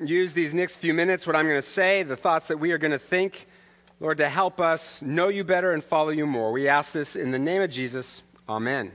use 0.00 0.32
these 0.32 0.54
next 0.54 0.76
few 0.76 0.94
minutes, 0.94 1.26
what 1.26 1.34
I'm 1.36 1.46
going 1.46 1.56
to 1.56 1.62
say, 1.62 2.02
the 2.02 2.16
thoughts 2.16 2.48
that 2.48 2.58
we 2.58 2.72
are 2.72 2.78
going 2.78 2.92
to 2.92 2.98
think, 2.98 3.46
Lord, 4.00 4.18
to 4.18 4.28
help 4.28 4.60
us 4.60 5.02
know 5.02 5.28
you 5.28 5.44
better 5.44 5.72
and 5.72 5.82
follow 5.82 6.10
you 6.10 6.26
more. 6.26 6.52
We 6.52 6.68
ask 6.68 6.92
this 6.92 7.16
in 7.16 7.30
the 7.30 7.38
name 7.38 7.62
of 7.62 7.70
Jesus. 7.70 8.22
Amen. 8.48 8.92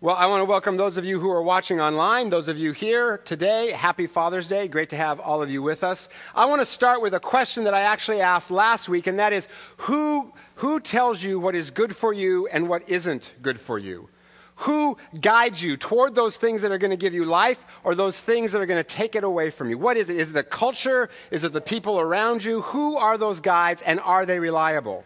Well, 0.00 0.14
I 0.14 0.26
want 0.26 0.42
to 0.42 0.44
welcome 0.44 0.76
those 0.76 0.96
of 0.96 1.04
you 1.04 1.18
who 1.18 1.28
are 1.30 1.42
watching 1.42 1.80
online, 1.80 2.28
those 2.28 2.46
of 2.46 2.56
you 2.56 2.70
here 2.70 3.18
today. 3.18 3.72
Happy 3.72 4.06
Father's 4.06 4.46
Day. 4.46 4.68
Great 4.68 4.90
to 4.90 4.96
have 4.96 5.18
all 5.18 5.42
of 5.42 5.50
you 5.50 5.60
with 5.60 5.82
us. 5.82 6.08
I 6.36 6.46
want 6.46 6.60
to 6.60 6.66
start 6.66 7.02
with 7.02 7.14
a 7.14 7.20
question 7.20 7.64
that 7.64 7.74
I 7.74 7.80
actually 7.80 8.20
asked 8.20 8.52
last 8.52 8.88
week, 8.88 9.08
and 9.08 9.18
that 9.18 9.32
is 9.32 9.48
who, 9.78 10.32
who 10.54 10.78
tells 10.78 11.22
you 11.22 11.40
what 11.40 11.56
is 11.56 11.72
good 11.72 11.96
for 11.96 12.12
you 12.12 12.46
and 12.48 12.68
what 12.68 12.88
isn't 12.88 13.34
good 13.42 13.60
for 13.60 13.76
you? 13.76 14.08
Who 14.62 14.98
guides 15.20 15.62
you 15.62 15.76
toward 15.76 16.14
those 16.14 16.36
things 16.36 16.62
that 16.62 16.72
are 16.72 16.78
going 16.78 16.90
to 16.90 16.96
give 16.96 17.14
you 17.14 17.24
life 17.24 17.64
or 17.84 17.94
those 17.94 18.20
things 18.20 18.52
that 18.52 18.60
are 18.60 18.66
going 18.66 18.82
to 18.82 18.88
take 18.88 19.14
it 19.14 19.22
away 19.22 19.50
from 19.50 19.70
you? 19.70 19.78
What 19.78 19.96
is 19.96 20.10
it? 20.10 20.16
Is 20.16 20.30
it 20.30 20.32
the 20.32 20.42
culture? 20.42 21.08
Is 21.30 21.44
it 21.44 21.52
the 21.52 21.60
people 21.60 22.00
around 22.00 22.44
you? 22.44 22.62
Who 22.62 22.96
are 22.96 23.16
those 23.16 23.40
guides 23.40 23.82
and 23.82 24.00
are 24.00 24.26
they 24.26 24.40
reliable? 24.40 25.04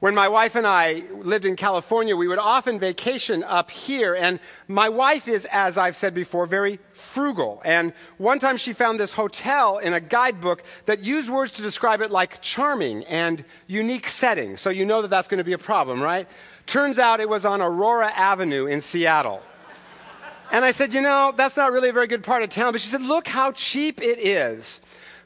When 0.00 0.14
my 0.14 0.28
wife 0.28 0.54
and 0.54 0.64
I 0.64 1.02
lived 1.12 1.44
in 1.44 1.56
California, 1.56 2.14
we 2.14 2.28
would 2.28 2.38
often 2.38 2.78
vacation 2.78 3.42
up 3.42 3.68
here. 3.68 4.14
And 4.14 4.38
my 4.68 4.88
wife 4.88 5.26
is, 5.26 5.44
as 5.50 5.76
I've 5.76 5.96
said 5.96 6.14
before, 6.14 6.46
very 6.46 6.78
frugal. 6.92 7.60
And 7.64 7.92
one 8.16 8.38
time 8.38 8.58
she 8.58 8.72
found 8.72 9.00
this 9.00 9.12
hotel 9.12 9.78
in 9.78 9.94
a 9.94 10.00
guidebook 10.00 10.62
that 10.86 11.00
used 11.00 11.28
words 11.28 11.50
to 11.54 11.62
describe 11.62 12.00
it 12.00 12.12
like 12.12 12.40
charming 12.40 13.04
and 13.06 13.44
unique 13.66 14.08
setting. 14.08 14.56
So 14.56 14.70
you 14.70 14.84
know 14.84 15.02
that 15.02 15.08
that's 15.08 15.26
going 15.26 15.38
to 15.38 15.44
be 15.44 15.52
a 15.52 15.58
problem, 15.58 16.00
right? 16.00 16.28
Turns 16.66 17.00
out 17.00 17.18
it 17.18 17.28
was 17.28 17.44
on 17.44 17.60
Aurora 17.60 18.12
Avenue 18.14 18.66
in 18.66 18.80
Seattle. 18.80 19.42
And 20.52 20.64
I 20.64 20.70
said, 20.70 20.94
you 20.94 21.00
know, 21.00 21.34
that's 21.36 21.56
not 21.56 21.72
really 21.72 21.88
a 21.88 21.92
very 21.92 22.06
good 22.06 22.22
part 22.22 22.44
of 22.44 22.50
town. 22.50 22.70
But 22.70 22.80
she 22.80 22.88
said, 22.88 23.02
look 23.02 23.26
how 23.26 23.50
cheap 23.50 24.00
it 24.00 24.18
is. 24.18 24.80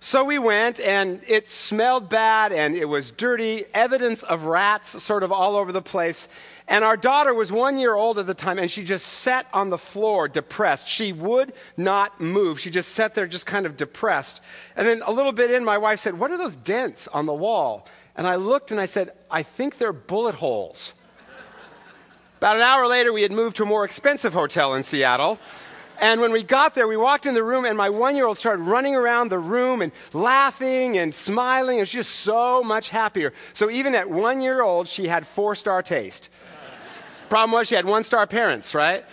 So 0.05 0.25
we 0.25 0.41
went, 0.41 0.81
and 0.81 1.21
it 1.29 1.47
smelled 1.47 2.09
bad, 2.09 2.51
and 2.51 2.75
it 2.75 2.87
was 2.87 3.13
dirty, 3.13 3.67
evidence 3.73 4.25
of 4.25 4.47
rats 4.47 5.01
sort 5.01 5.23
of 5.23 5.31
all 5.31 5.55
over 5.55 5.71
the 5.71 5.81
place. 5.81 6.27
And 6.67 6.83
our 6.83 6.97
daughter 6.97 7.33
was 7.33 7.53
one 7.53 7.79
year 7.79 7.95
old 7.95 8.19
at 8.19 8.27
the 8.27 8.35
time, 8.35 8.59
and 8.59 8.69
she 8.69 8.83
just 8.83 9.07
sat 9.07 9.47
on 9.53 9.71
the 9.71 9.79
floor 9.79 10.27
depressed. 10.27 10.89
She 10.89 11.13
would 11.13 11.53
not 11.77 12.21
move. 12.21 12.59
She 12.59 12.69
just 12.69 12.89
sat 12.91 13.15
there, 13.15 13.29
just 13.29 13.47
kind 13.47 13.65
of 13.65 13.77
depressed. 13.77 14.41
And 14.75 14.89
then 14.89 15.03
a 15.07 15.13
little 15.13 15.31
bit 15.31 15.53
in, 15.53 15.65
my 15.65 15.79
wife 15.79 16.01
said, 16.01 16.19
What 16.19 16.33
are 16.33 16.37
those 16.37 16.57
dents 16.57 17.07
on 17.07 17.27
the 17.27 17.33
wall? 17.33 17.87
And 18.17 18.27
I 18.27 18.35
looked 18.35 18.73
and 18.73 18.81
I 18.81 18.87
said, 18.87 19.13
I 19.31 19.45
think 19.45 19.79
they're 19.79 19.93
bullet 19.93 20.35
holes. 20.35 20.95
About 22.39 22.57
an 22.57 22.63
hour 22.63 22.89
later, 22.89 23.13
we 23.13 23.23
had 23.23 23.31
moved 23.31 23.55
to 23.59 23.63
a 23.63 23.67
more 23.67 23.85
expensive 23.85 24.33
hotel 24.33 24.75
in 24.75 24.83
Seattle. 24.83 25.39
And 26.03 26.21
when 26.21 26.33
we 26.33 26.43
got 26.43 26.75
there, 26.75 26.89
we 26.89 26.97
walked 26.97 27.27
in 27.27 27.35
the 27.35 27.45
room, 27.45 27.65
and 27.65 27.79
my 27.79 27.89
one 27.89 28.17
year 28.17 28.27
old 28.27 28.37
started 28.37 28.65
running 28.65 28.97
around 28.97 29.29
the 29.29 29.39
room 29.39 29.83
and 29.83 29.93
laughing 30.13 30.99
and 30.99 31.15
smiling. 31.15 31.79
It 31.79 31.83
was 31.83 31.91
just 31.91 32.11
so 32.11 32.61
much 32.65 32.89
happier. 32.89 33.33
So 33.55 33.71
even 33.71 33.95
at 33.95 34.11
one 34.11 34.41
year 34.41 34.63
old, 34.63 34.89
she 34.89 35.07
had 35.07 35.25
four 35.25 35.55
star 35.55 35.81
taste. 35.81 36.29
Problem 37.29 37.53
was, 37.53 37.69
she 37.69 37.77
had 37.77 37.85
one 37.85 38.03
star 38.03 38.27
parents, 38.27 38.75
right? 38.75 39.05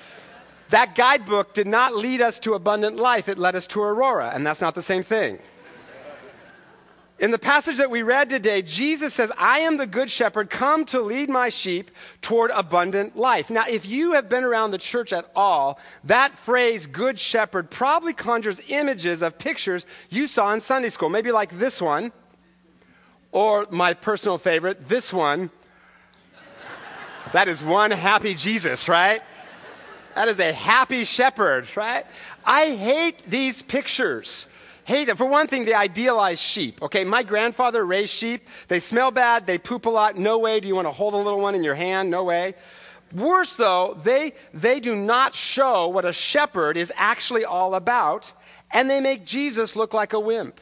That 0.71 0.95
guidebook 0.95 1.53
did 1.53 1.67
not 1.67 1.95
lead 1.95 2.21
us 2.21 2.39
to 2.39 2.55
abundant 2.55 2.97
life, 2.97 3.29
it 3.29 3.37
led 3.37 3.55
us 3.55 3.67
to 3.67 3.81
Aurora, 3.83 4.31
and 4.33 4.45
that's 4.45 4.59
not 4.59 4.73
the 4.73 4.81
same 4.81 5.03
thing. 5.03 5.37
In 7.19 7.31
the 7.31 7.39
passage 7.39 7.77
that 7.77 7.91
we 7.91 8.01
read 8.01 8.29
today, 8.29 8.61
Jesus 8.61 9.13
says, 9.13 9.29
I 9.37 9.59
am 9.59 9.75
the 9.75 9.85
good 9.85 10.09
shepherd, 10.09 10.49
come 10.49 10.85
to 10.85 11.01
lead 11.01 11.29
my 11.29 11.49
sheep 11.49 11.91
toward 12.21 12.49
abundant 12.51 13.17
life. 13.17 13.49
Now, 13.49 13.65
if 13.67 13.85
you 13.85 14.13
have 14.13 14.29
been 14.29 14.45
around 14.45 14.71
the 14.71 14.77
church 14.77 15.11
at 15.11 15.29
all, 15.35 15.79
that 16.05 16.39
phrase, 16.39 16.87
good 16.87 17.19
shepherd, 17.19 17.69
probably 17.69 18.13
conjures 18.13 18.61
images 18.69 19.21
of 19.21 19.37
pictures 19.37 19.85
you 20.09 20.27
saw 20.27 20.53
in 20.53 20.61
Sunday 20.61 20.89
school. 20.89 21.09
Maybe 21.09 21.33
like 21.33 21.59
this 21.59 21.81
one, 21.81 22.13
or 23.33 23.67
my 23.69 23.93
personal 23.93 24.37
favorite, 24.37 24.87
this 24.87 25.11
one. 25.11 25.49
That 27.33 27.49
is 27.49 27.61
one 27.61 27.91
happy 27.91 28.33
Jesus, 28.33 28.87
right? 28.87 29.21
That 30.15 30.29
is 30.29 30.39
a 30.39 30.53
happy 30.53 31.03
shepherd, 31.03 31.67
right? 31.75 32.05
I 32.45 32.69
hate 32.69 33.23
these 33.23 33.61
pictures 33.61 34.47
hate 34.89 35.05
them. 35.05 35.17
For 35.17 35.25
one 35.25 35.47
thing, 35.47 35.65
they 35.65 35.73
idealize 35.73 36.41
sheep. 36.41 36.81
Okay, 36.81 37.03
my 37.03 37.21
grandfather 37.21 37.85
raised 37.85 38.11
sheep. 38.11 38.47
They 38.67 38.79
smell 38.79 39.11
bad, 39.11 39.45
they 39.45 39.59
poop 39.59 39.85
a 39.85 39.89
lot. 39.89 40.17
No 40.17 40.39
way 40.39 40.59
do 40.59 40.67
you 40.67 40.75
want 40.75 40.87
to 40.87 40.91
hold 40.91 41.13
a 41.13 41.17
little 41.17 41.39
one 41.39 41.55
in 41.55 41.63
your 41.63 41.75
hand. 41.75 42.09
No 42.09 42.23
way. 42.23 42.55
Worse, 43.13 43.55
though, 43.55 43.97
they, 44.03 44.33
they 44.53 44.79
do 44.79 44.95
not 44.95 45.35
show 45.35 45.87
what 45.87 46.05
a 46.05 46.13
shepherd 46.13 46.75
is 46.75 46.91
actually 46.95 47.45
all 47.45 47.75
about, 47.75 48.33
and 48.71 48.89
they 48.89 48.99
make 48.99 49.25
Jesus 49.25 49.75
look 49.75 49.93
like 49.93 50.13
a 50.13 50.19
wimp. 50.19 50.59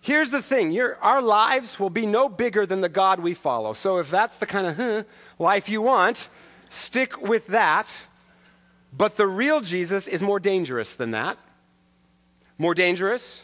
Here's 0.00 0.30
the 0.30 0.42
thing 0.42 0.78
our 1.02 1.20
lives 1.20 1.78
will 1.78 1.90
be 1.90 2.06
no 2.06 2.28
bigger 2.28 2.64
than 2.64 2.80
the 2.80 2.88
God 2.88 3.20
we 3.20 3.34
follow. 3.34 3.74
So 3.74 3.98
if 3.98 4.10
that's 4.10 4.38
the 4.38 4.46
kind 4.46 4.66
of 4.66 4.76
huh, 4.76 5.02
life 5.38 5.68
you 5.68 5.82
want, 5.82 6.28
stick 6.70 7.20
with 7.20 7.46
that. 7.48 7.92
But 8.90 9.16
the 9.16 9.26
real 9.26 9.60
Jesus 9.60 10.08
is 10.08 10.22
more 10.22 10.40
dangerous 10.40 10.96
than 10.96 11.10
that 11.10 11.38
more 12.58 12.74
dangerous, 12.74 13.42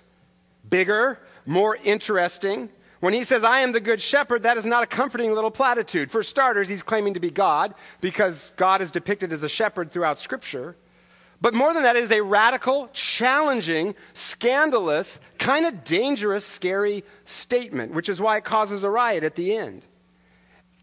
bigger, 0.69 1.19
more 1.47 1.77
interesting. 1.77 2.69
When 3.01 3.15
he 3.15 3.25
says, 3.25 3.45
I 3.45 3.61
am 3.61 3.73
the 3.73 3.81
good 3.81 4.01
shepherd, 4.01 4.43
that 4.43 4.57
is 4.57 4.67
not 4.67 4.83
a 4.83 4.87
comforting 4.87 5.33
little 5.33 5.51
platitude. 5.51 6.11
For 6.11 6.23
starters, 6.23 6.69
he's 6.69 6.83
claiming 6.83 7.15
to 7.15 7.21
be 7.21 7.31
God 7.31 7.75
because 8.01 8.53
God 8.57 8.81
is 8.81 8.91
depicted 8.91 9.33
as 9.33 9.43
a 9.43 9.49
shepherd 9.49 9.91
throughout 9.91 10.19
Scripture. 10.19 10.77
But 11.41 11.53
more 11.53 11.75
than 11.75 11.83
that, 11.83 11.97
it 11.97 12.05
is 12.05 12.13
a 12.13 12.23
radical, 12.23 12.89
challenging, 12.95 13.95
scandalous, 14.15 15.21
kind 15.39 15.67
of 15.67 15.85
dangerous, 15.85 16.47
scary 16.47 17.05
statement, 17.25 17.93
which 17.93 18.09
is 18.09 18.21
why 18.21 18.39
it 18.39 18.45
causes 18.45 18.85
a 18.85 18.91
riot 18.91 19.25
at 19.25 19.35
the 19.35 19.55
end. 19.55 19.85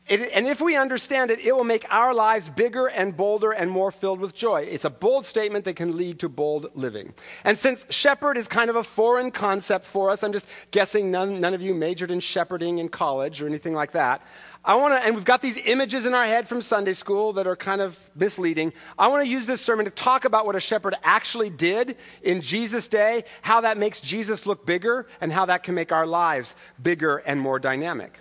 It, 0.08 0.32
and 0.34 0.48
if 0.48 0.60
we 0.60 0.76
understand 0.76 1.32
it, 1.32 1.40
it 1.46 1.56
will 1.56 1.64
make 1.64 1.86
our 1.90 2.14
lives 2.14 2.50
bigger 2.50 2.88
and 2.88 3.16
bolder 3.16 3.52
and 3.52 3.70
more 3.70 3.92
filled 3.92 4.20
with 4.20 4.34
joy. 4.34 4.64
It's 4.64 4.84
a 4.84 4.90
bold 4.90 5.26
statement 5.26 5.64
that 5.66 5.76
can 5.76 5.96
lead 5.96 6.20
to 6.20 6.30
bold 6.30 6.72
living. 6.74 7.14
And 7.44 7.58
since 7.58 7.86
shepherd 7.90 8.36
is 8.36 8.48
kind 8.48 8.70
of 8.70 8.76
a 8.76 8.84
foreign 8.84 9.32
concept 9.32 9.86
for 9.86 10.10
us, 10.10 10.24
I'm 10.24 10.34
just 10.34 10.48
guessing 10.72 11.12
none, 11.12 11.40
none 11.40 11.54
of 11.54 11.62
you 11.62 11.74
majored 11.74 12.12
in 12.12 12.20
shepherding 12.20 12.80
in 12.80 12.90
college 12.90 13.42
or 13.42 13.48
anything 13.48 13.74
like 13.74 13.92
that. 13.92 14.22
I 14.66 14.76
want 14.76 14.94
to, 14.96 15.06
and 15.06 15.16
we've 15.16 15.24
got 15.24 15.42
these 15.42 15.58
images 15.58 16.06
in 16.06 16.14
our 16.14 16.26
head 16.26 16.48
from 16.48 16.62
Sunday 16.62 16.94
school 16.94 17.34
that 17.34 17.48
are 17.48 17.56
kind 17.56 17.80
of 17.80 17.98
misleading. 18.16 18.74
I 18.98 19.08
want 19.08 19.24
to 19.24 19.30
use 19.30 19.46
this 19.46 19.62
sermon 19.62 19.86
to 19.86 19.92
talk 19.92 20.26
about 20.26 20.46
what 20.46 20.56
a 20.56 20.60
shepherd 20.60 20.96
actually 21.04 21.52
did 21.52 21.96
in 22.22 22.42
Jesus' 22.42 22.88
day, 22.88 23.24
how 23.44 23.62
that 23.62 23.78
makes 23.78 24.00
Jesus 24.00 24.46
look 24.46 24.66
bigger, 24.66 25.08
and 25.22 25.32
how 25.32 25.46
that 25.46 25.64
can 25.64 25.76
make 25.76 25.92
our 25.92 26.08
lives 26.08 26.54
bigger 26.82 27.18
and 27.18 27.40
more 27.40 27.60
dynamic. 27.60 28.20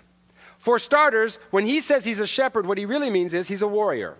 For 0.61 0.79
starters, 0.79 1.39
when 1.51 1.65
he 1.65 1.81
says 1.81 2.05
he's 2.05 2.21
a 2.21 2.27
shepherd, 2.27 2.67
what 2.67 2.79
he 2.79 2.85
really 2.85 3.11
means 3.11 3.35
is 3.35 3.49
he's 3.49 3.63
a 3.63 3.69
warrior. 3.69 4.17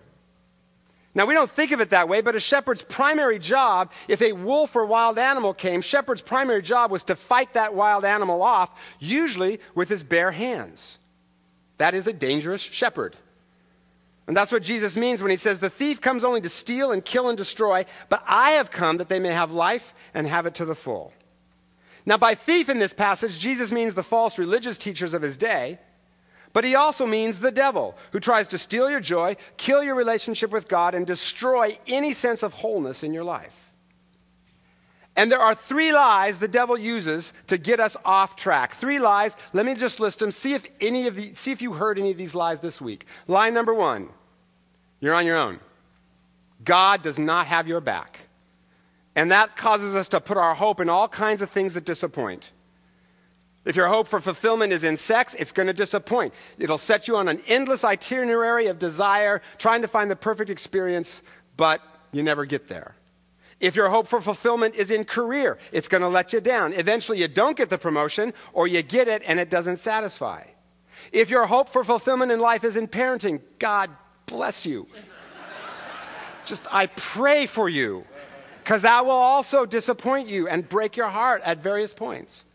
Now, 1.15 1.27
we 1.27 1.35
don't 1.35 1.51
think 1.51 1.71
of 1.73 1.81
it 1.81 1.91
that 1.91 2.09
way, 2.09 2.23
but 2.23 2.35
a 2.35 2.41
shepherd's 2.41 2.83
primary 2.83 3.39
job, 3.39 3.93
if 4.09 4.23
a 4.23 4.33
wolf 4.33 4.75
or 4.75 4.87
wild 4.87 5.19
animal 5.19 5.53
came, 5.53 5.83
shepherd's 5.83 6.23
primary 6.23 6.63
job 6.63 6.91
was 6.91 7.05
to 7.05 7.17
fight 7.17 7.55
that 7.55 7.75
wild 7.75 8.05
animal 8.05 8.43
off, 8.43 8.71
usually 8.99 9.61
with 9.75 9.89
his 9.89 10.03
bare 10.03 10.31
hands. 10.31 10.99
That 11.79 11.95
is 11.95 12.07
a 12.07 12.13
dangerous 12.13 12.63
shepherd. 12.63 13.17
And 14.27 14.37
that's 14.37 14.53
what 14.53 14.63
Jesus 14.63 14.97
means 14.97 15.21
when 15.21 15.33
he 15.33 15.37
says, 15.37 15.59
The 15.59 15.69
thief 15.69 16.01
comes 16.01 16.25
only 16.25 16.41
to 16.43 16.49
steal 16.49 16.93
and 16.93 17.05
kill 17.05 17.29
and 17.29 17.37
destroy, 17.37 17.85
but 18.09 18.23
I 18.27 18.53
have 18.53 18.71
come 18.71 18.99
that 18.99 19.09
they 19.09 19.19
may 19.19 19.33
have 19.33 19.51
life 19.51 19.93
and 20.15 20.27
have 20.27 20.47
it 20.47 20.55
to 20.55 20.65
the 20.65 20.75
full. 20.75 21.13
Now, 22.07 22.17
by 22.17 22.35
thief 22.35 22.71
in 22.71 22.79
this 22.79 22.95
passage, 22.95 23.39
Jesus 23.39 23.73
means 23.73 23.95
the 23.95 24.03
false 24.03 24.39
religious 24.39 24.79
teachers 24.79 25.13
of 25.13 25.21
his 25.21 25.37
day. 25.37 25.79
But 26.53 26.65
he 26.65 26.75
also 26.75 27.07
means 27.07 27.41
the 27.41 27.53
devil, 27.53 27.97
who 28.11 28.21
tries 28.21 28.49
to 28.49 28.59
steal 28.59 28.91
your 28.91 29.01
joy, 29.01 29.37
kill 29.57 29.85
your 29.85 29.95
relationship 29.95 30.51
with 30.51 30.69
God, 30.69 30.95
and 30.95 31.07
destroy 31.07 31.79
any 31.87 32.13
sense 32.13 32.43
of 32.43 32.53
wholeness 32.53 33.05
in 33.05 33.15
your 33.15 33.25
life. 33.25 33.71
And 35.17 35.31
there 35.31 35.41
are 35.41 35.55
three 35.55 35.93
lies 35.93 36.39
the 36.39 36.49
devil 36.49 36.79
uses 36.79 37.33
to 37.49 37.59
get 37.59 37.79
us 37.79 37.97
off 38.05 38.37
track. 38.37 38.75
Three 38.75 38.99
lies. 38.99 39.37
Let 39.53 39.67
me 39.67 39.75
just 39.75 40.01
list 40.01 40.21
them. 40.21 40.31
See 40.31 40.55
if 40.55 40.65
any 40.81 41.07
of 41.09 41.17
the, 41.17 41.35
see 41.35 41.53
if 41.53 41.63
you 41.63 41.73
heard 41.73 41.99
any 41.99 42.11
of 42.11 42.17
these 42.17 42.35
lies 42.35 42.61
this 42.61 42.81
week. 42.81 43.07
Lie 43.27 43.51
number 43.51 43.75
one: 43.75 44.09
You're 45.01 45.15
on 45.15 45.27
your 45.27 45.37
own. 45.37 45.61
God 46.65 47.03
does 47.03 47.19
not 47.19 47.47
have 47.47 47.67
your 47.67 47.81
back. 47.81 48.29
And 49.17 49.33
that 49.33 49.57
causes 49.57 49.95
us 49.95 50.09
to 50.11 50.21
put 50.21 50.37
our 50.37 50.55
hope 50.55 50.81
in 50.81 50.89
all 50.89 51.09
kinds 51.09 51.43
of 51.43 51.51
things 51.51 51.75
that 51.75 51.85
disappoint. 51.85 52.53
If 53.65 53.77
your 53.77 53.89
hope 53.89 54.09
for 54.09 54.21
fulfillment 54.21 54.73
is 54.73 54.85
in 54.85 54.97
sex, 54.97 55.35
it's 55.39 55.53
going 55.53 55.67
to 55.67 55.75
disappoint. 55.75 56.33
It'll 56.59 56.79
set 56.79 57.07
you 57.07 57.17
on 57.17 57.29
an 57.29 57.43
endless 57.47 57.85
itinerary 57.85 58.69
of 58.69 58.79
desire, 58.79 59.43
trying 59.59 59.83
to 59.83 59.89
find 59.89 60.11
the 60.11 60.17
perfect 60.17 60.49
experience, 60.49 61.21
but 61.57 61.83
you 62.11 62.23
never 62.23 62.47
get 62.47 62.69
there. 62.69 62.95
If 63.61 63.77
your 63.77 63.91
hope 63.91 64.09
for 64.09 64.23
fulfillment 64.23 64.75
is 64.75 64.91
in 64.91 65.05
career, 65.05 65.59
it's 65.71 65.89
going 65.89 66.01
to 66.01 66.09
let 66.09 66.33
you 66.33 66.41
down. 66.41 66.73
Eventually, 66.73 67.21
you 67.21 67.29
don't 67.29 67.57
get 67.57 67.69
the 67.69 67.77
promotion, 67.77 68.33
or 68.55 68.67
you 68.67 68.81
get 68.83 69.07
it 69.07 69.23
and 69.27 69.39
it 69.39 69.51
doesn't 69.51 69.77
satisfy. 69.77 70.45
If 71.13 71.29
your 71.29 71.47
hope 71.47 71.69
for 71.69 71.85
fulfillment 71.85 72.33
in 72.33 72.41
life 72.41 72.65
is 72.65 72.77
in 72.77 72.89
parenting, 72.89 73.43
God 73.59 73.91
bless 74.25 74.65
you. 74.65 74.87
Just, 76.47 76.67
I 76.73 76.87
pray 76.87 77.45
for 77.45 77.69
you. 77.69 78.07
because 78.65 78.83
that 78.83 79.05
will 79.05 79.13
also 79.13 79.67
disappoint 79.67 80.29
you 80.29 80.49
and 80.49 80.67
break 80.67 80.97
your 80.97 81.09
heart 81.09 81.43
at 81.45 81.63
various 81.63 81.93
points. 81.93 82.47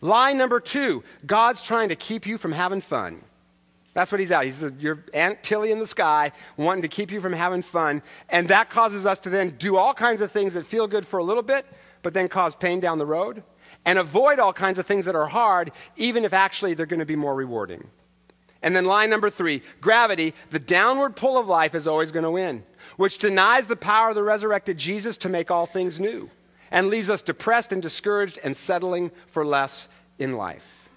Lie 0.00 0.32
number 0.32 0.60
two 0.60 1.04
God's 1.26 1.62
trying 1.62 1.90
to 1.90 1.96
keep 1.96 2.26
you 2.26 2.38
from 2.38 2.52
having 2.52 2.80
fun. 2.80 3.22
That's 3.92 4.12
what 4.12 4.20
he's 4.20 4.30
at. 4.30 4.44
He's 4.44 4.60
the, 4.60 4.72
your 4.78 5.04
Aunt 5.12 5.42
Tilly 5.42 5.72
in 5.72 5.80
the 5.80 5.86
sky, 5.86 6.30
wanting 6.56 6.82
to 6.82 6.88
keep 6.88 7.10
you 7.10 7.20
from 7.20 7.32
having 7.32 7.60
fun. 7.60 8.02
And 8.28 8.48
that 8.48 8.70
causes 8.70 9.04
us 9.04 9.18
to 9.20 9.30
then 9.30 9.56
do 9.58 9.76
all 9.76 9.94
kinds 9.94 10.20
of 10.20 10.30
things 10.30 10.54
that 10.54 10.64
feel 10.64 10.86
good 10.86 11.04
for 11.04 11.18
a 11.18 11.24
little 11.24 11.42
bit, 11.42 11.66
but 12.02 12.14
then 12.14 12.28
cause 12.28 12.54
pain 12.54 12.78
down 12.78 12.98
the 12.98 13.06
road. 13.06 13.42
And 13.84 13.98
avoid 13.98 14.38
all 14.38 14.52
kinds 14.52 14.78
of 14.78 14.86
things 14.86 15.06
that 15.06 15.16
are 15.16 15.26
hard, 15.26 15.72
even 15.96 16.24
if 16.24 16.32
actually 16.32 16.74
they're 16.74 16.86
going 16.86 17.00
to 17.00 17.06
be 17.06 17.16
more 17.16 17.34
rewarding. 17.34 17.88
And 18.62 18.76
then 18.76 18.84
line 18.84 19.10
number 19.10 19.30
three 19.30 19.62
gravity, 19.80 20.34
the 20.50 20.58
downward 20.58 21.16
pull 21.16 21.36
of 21.38 21.48
life 21.48 21.74
is 21.74 21.86
always 21.86 22.12
going 22.12 22.24
to 22.24 22.30
win, 22.30 22.62
which 22.96 23.18
denies 23.18 23.66
the 23.66 23.76
power 23.76 24.10
of 24.10 24.14
the 24.14 24.22
resurrected 24.22 24.76
Jesus 24.76 25.16
to 25.18 25.28
make 25.28 25.50
all 25.50 25.66
things 25.66 25.98
new 25.98 26.30
and 26.70 26.88
leaves 26.88 27.10
us 27.10 27.22
depressed 27.22 27.72
and 27.72 27.82
discouraged 27.82 28.38
and 28.42 28.56
settling 28.56 29.10
for 29.26 29.44
less 29.44 29.88
in 30.18 30.36
life. 30.36 30.88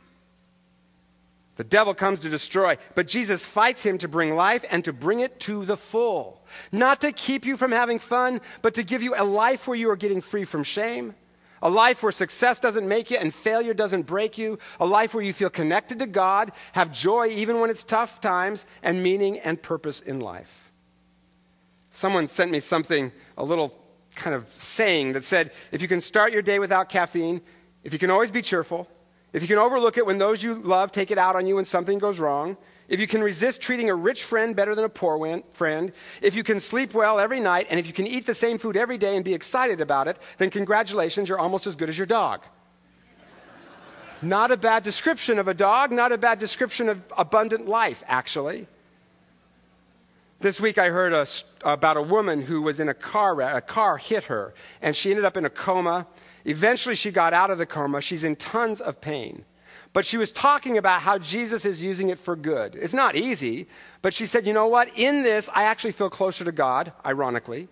The 1.56 1.64
devil 1.64 1.94
comes 1.94 2.20
to 2.22 2.30
destroy, 2.30 2.78
but 2.96 3.08
Jesus 3.08 3.46
fights 3.46 3.84
him 3.84 4.00
to 4.00 4.08
bring 4.08 4.36
life 4.36 4.66
and 4.72 4.84
to 4.86 4.94
bring 4.94 5.20
it 5.20 5.40
to 5.42 5.66
the 5.66 5.78
full. 5.78 6.42
Not 6.72 7.02
to 7.02 7.12
keep 7.12 7.46
you 7.46 7.58
from 7.58 7.72
having 7.72 8.00
fun, 8.00 8.42
but 8.64 8.74
to 8.76 8.84
give 8.84 9.04
you 9.04 9.14
a 9.16 9.24
life 9.24 9.68
where 9.68 9.78
you 9.78 9.90
are 9.92 9.96
getting 9.96 10.22
free 10.22 10.46
from 10.46 10.64
shame, 10.64 11.14
a 11.62 11.70
life 11.70 12.02
where 12.02 12.12
success 12.12 12.60
doesn't 12.60 12.88
make 12.88 13.12
you 13.12 13.18
and 13.18 13.32
failure 13.34 13.74
doesn't 13.76 14.04
break 14.04 14.38
you, 14.38 14.58
a 14.80 14.86
life 14.86 15.14
where 15.14 15.24
you 15.24 15.32
feel 15.32 15.52
connected 15.52 16.00
to 16.00 16.08
God, 16.08 16.52
have 16.72 16.92
joy 16.92 17.28
even 17.28 17.60
when 17.60 17.70
it's 17.70 17.84
tough 17.84 18.20
times, 18.20 18.66
and 18.82 19.04
meaning 19.04 19.40
and 19.40 19.62
purpose 19.62 20.02
in 20.02 20.20
life. 20.20 20.72
Someone 21.92 22.28
sent 22.28 22.50
me 22.50 22.60
something, 22.60 23.12
a 23.38 23.44
little 23.44 23.83
kind 24.16 24.36
of 24.36 24.46
saying 24.54 25.14
that 25.14 25.24
said 25.24 25.52
if 25.72 25.82
you 25.82 25.88
can 25.88 26.02
start 26.02 26.32
your 26.32 26.42
day 26.42 26.60
without 26.60 26.90
caffeine, 26.90 27.42
if 27.84 27.94
you 27.94 28.00
can 28.00 28.10
always 28.10 28.32
be 28.32 28.42
cheerful, 28.42 28.88
if 29.34 29.42
you 29.42 29.48
can 29.48 29.58
overlook 29.58 29.98
it 29.98 30.06
when 30.06 30.18
those 30.18 30.44
you 30.44 30.56
love 30.56 30.92
take 30.92 31.12
it 31.12 31.18
out 31.18 31.36
on 31.36 31.48
you 31.48 31.56
when 31.56 31.66
something 31.66 31.98
goes 31.98 32.20
wrong, 32.20 32.58
if 32.88 33.00
you 33.00 33.08
can 33.08 33.24
resist 33.24 33.62
treating 33.62 33.90
a 33.90 33.96
rich 33.96 34.24
friend 34.24 34.56
better 34.56 34.76
than 34.76 34.86
a 34.86 34.90
poor 34.90 35.42
friend, 35.54 35.92
if 36.22 36.36
you 36.36 36.44
can 36.44 36.60
sleep 36.60 36.94
well 36.94 37.20
every 37.20 37.40
night, 37.40 37.68
and 37.70 37.80
if 37.80 37.88
you 37.88 37.94
can 37.94 38.06
eat 38.06 38.26
the 38.26 38.36
same 38.36 38.58
food 38.58 38.78
every 38.78 38.98
day 38.98 39.16
and 39.16 39.26
be 39.26 39.34
excited 39.34 39.82
about 39.82 40.08
it, 40.08 40.18
then 40.38 40.50
congratulations, 40.50 41.30
you're 41.30 41.40
almost 41.40 41.66
as 41.66 41.76
good 41.76 41.90
as 41.90 41.98
your 41.98 42.08
dog. 42.08 42.42
not 44.22 44.52
a 44.52 44.58
bad 44.58 44.84
description 44.84 45.40
of 45.40 45.48
a 45.48 45.54
dog, 45.54 45.92
not 45.92 46.12
a 46.12 46.18
bad 46.18 46.40
description 46.40 46.90
of 46.90 47.02
abundant 47.18 47.68
life, 47.68 48.04
actually. 48.06 48.68
This 50.44 50.60
week 50.60 50.78
I 50.78 50.90
heard 50.90 51.14
a, 51.14 51.26
about 51.64 51.96
a 51.96 52.02
woman 52.02 52.42
who 52.42 52.62
was 52.62 52.82
in 52.82 52.90
a 52.90 52.94
car. 52.94 53.40
A 53.40 53.62
car 53.62 53.96
hit 53.96 54.26
her, 54.26 54.54
and 54.82 54.94
she 54.94 55.10
ended 55.10 55.24
up 55.24 55.38
in 55.38 55.46
a 55.46 55.50
coma. 55.50 56.06
Eventually, 56.44 56.96
she 56.96 57.12
got 57.12 57.32
out 57.32 57.50
of 57.50 57.58
the 57.58 57.66
coma. 57.66 58.02
She's 58.02 58.26
in 58.26 58.36
tons 58.36 58.82
of 58.82 59.00
pain. 59.00 59.46
But 59.94 60.06
she 60.06 60.18
was 60.18 60.34
talking 60.34 60.78
about 60.78 61.02
how 61.02 61.18
Jesus 61.18 61.64
is 61.64 61.82
using 61.82 62.10
it 62.10 62.20
for 62.20 62.36
good. 62.36 62.76
It's 62.76 62.94
not 62.94 63.16
easy, 63.16 63.68
but 64.02 64.14
she 64.14 64.26
said, 64.26 64.46
you 64.46 64.52
know 64.52 64.68
what? 64.68 64.90
In 64.98 65.22
this, 65.22 65.50
I 65.54 65.64
actually 65.64 65.94
feel 65.94 66.10
closer 66.10 66.44
to 66.44 66.52
God, 66.52 66.92
ironically. 67.06 67.70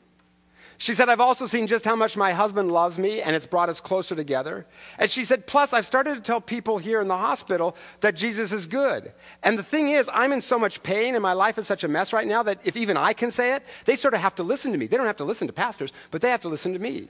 She 0.82 0.96
said, 0.96 1.10
I've 1.10 1.22
also 1.22 1.46
seen 1.46 1.68
just 1.68 1.86
how 1.86 1.96
much 1.96 2.18
my 2.18 2.34
husband 2.34 2.72
loves 2.72 2.98
me, 2.98 3.22
and 3.22 3.36
it's 3.36 3.46
brought 3.46 3.70
us 3.70 3.80
closer 3.80 4.16
together. 4.16 4.66
And 4.98 5.12
she 5.12 5.26
said, 5.26 5.46
plus, 5.46 5.74
I've 5.74 5.86
started 5.86 6.16
to 6.16 6.22
tell 6.22 6.42
people 6.42 6.80
here 6.80 7.00
in 7.00 7.08
the 7.08 7.20
hospital 7.20 7.76
that 8.00 8.16
Jesus 8.16 8.52
is 8.52 8.66
good. 8.66 9.14
And 9.44 9.60
the 9.60 9.64
thing 9.64 9.90
is, 9.90 10.10
I'm 10.12 10.32
in 10.32 10.42
so 10.42 10.58
much 10.58 10.82
pain, 10.82 11.14
and 11.14 11.22
my 11.22 11.34
life 11.34 11.60
is 11.60 11.68
such 11.68 11.84
a 11.84 11.88
mess 11.88 12.14
right 12.14 12.26
now 12.26 12.42
that 12.42 12.62
if 12.64 12.76
even 12.76 12.98
I 12.98 13.14
can 13.14 13.30
say 13.30 13.54
it, 13.54 13.64
they 13.86 13.96
sort 13.96 14.16
of 14.16 14.22
have 14.22 14.34
to 14.38 14.44
listen 14.44 14.72
to 14.72 14.78
me. 14.80 14.88
They 14.88 14.98
don't 14.98 15.06
have 15.06 15.18
to 15.18 15.24
listen 15.24 15.46
to 15.46 15.54
pastors, 15.54 15.94
but 16.10 16.24
they 16.24 16.32
have 16.32 16.42
to 16.42 16.50
listen 16.50 16.74
to 16.74 16.80
me. 16.80 17.10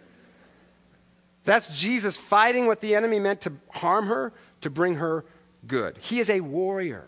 That's 1.45 1.79
Jesus 1.79 2.17
fighting 2.17 2.67
what 2.67 2.81
the 2.81 2.93
enemy 2.93 3.19
meant 3.19 3.39
to 3.41 3.53
harm 3.69 4.07
her 4.07 4.33
to 4.59 4.69
bring 4.69 4.95
her 4.95 5.23
good. 5.65 5.97
He 5.97 6.19
is 6.19 6.29
a 6.29 6.41
warrior 6.41 7.07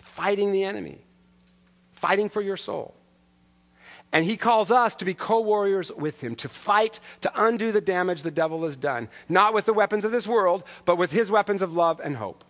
fighting 0.00 0.50
the 0.50 0.64
enemy, 0.64 1.06
fighting 1.92 2.28
for 2.28 2.40
your 2.40 2.56
soul. 2.56 2.96
And 4.12 4.26
he 4.26 4.36
calls 4.36 4.70
us 4.70 4.94
to 4.96 5.04
be 5.04 5.14
co 5.14 5.40
warriors 5.40 5.90
with 5.90 6.20
him, 6.20 6.34
to 6.36 6.48
fight 6.48 7.00
to 7.22 7.32
undo 7.34 7.72
the 7.72 7.80
damage 7.80 8.22
the 8.22 8.30
devil 8.30 8.62
has 8.64 8.76
done, 8.76 9.08
not 9.28 9.54
with 9.54 9.64
the 9.64 9.72
weapons 9.72 10.04
of 10.04 10.12
this 10.12 10.26
world, 10.26 10.64
but 10.84 10.96
with 10.96 11.10
his 11.10 11.30
weapons 11.30 11.62
of 11.62 11.72
love 11.72 12.00
and 12.04 12.16
hope. 12.16 12.44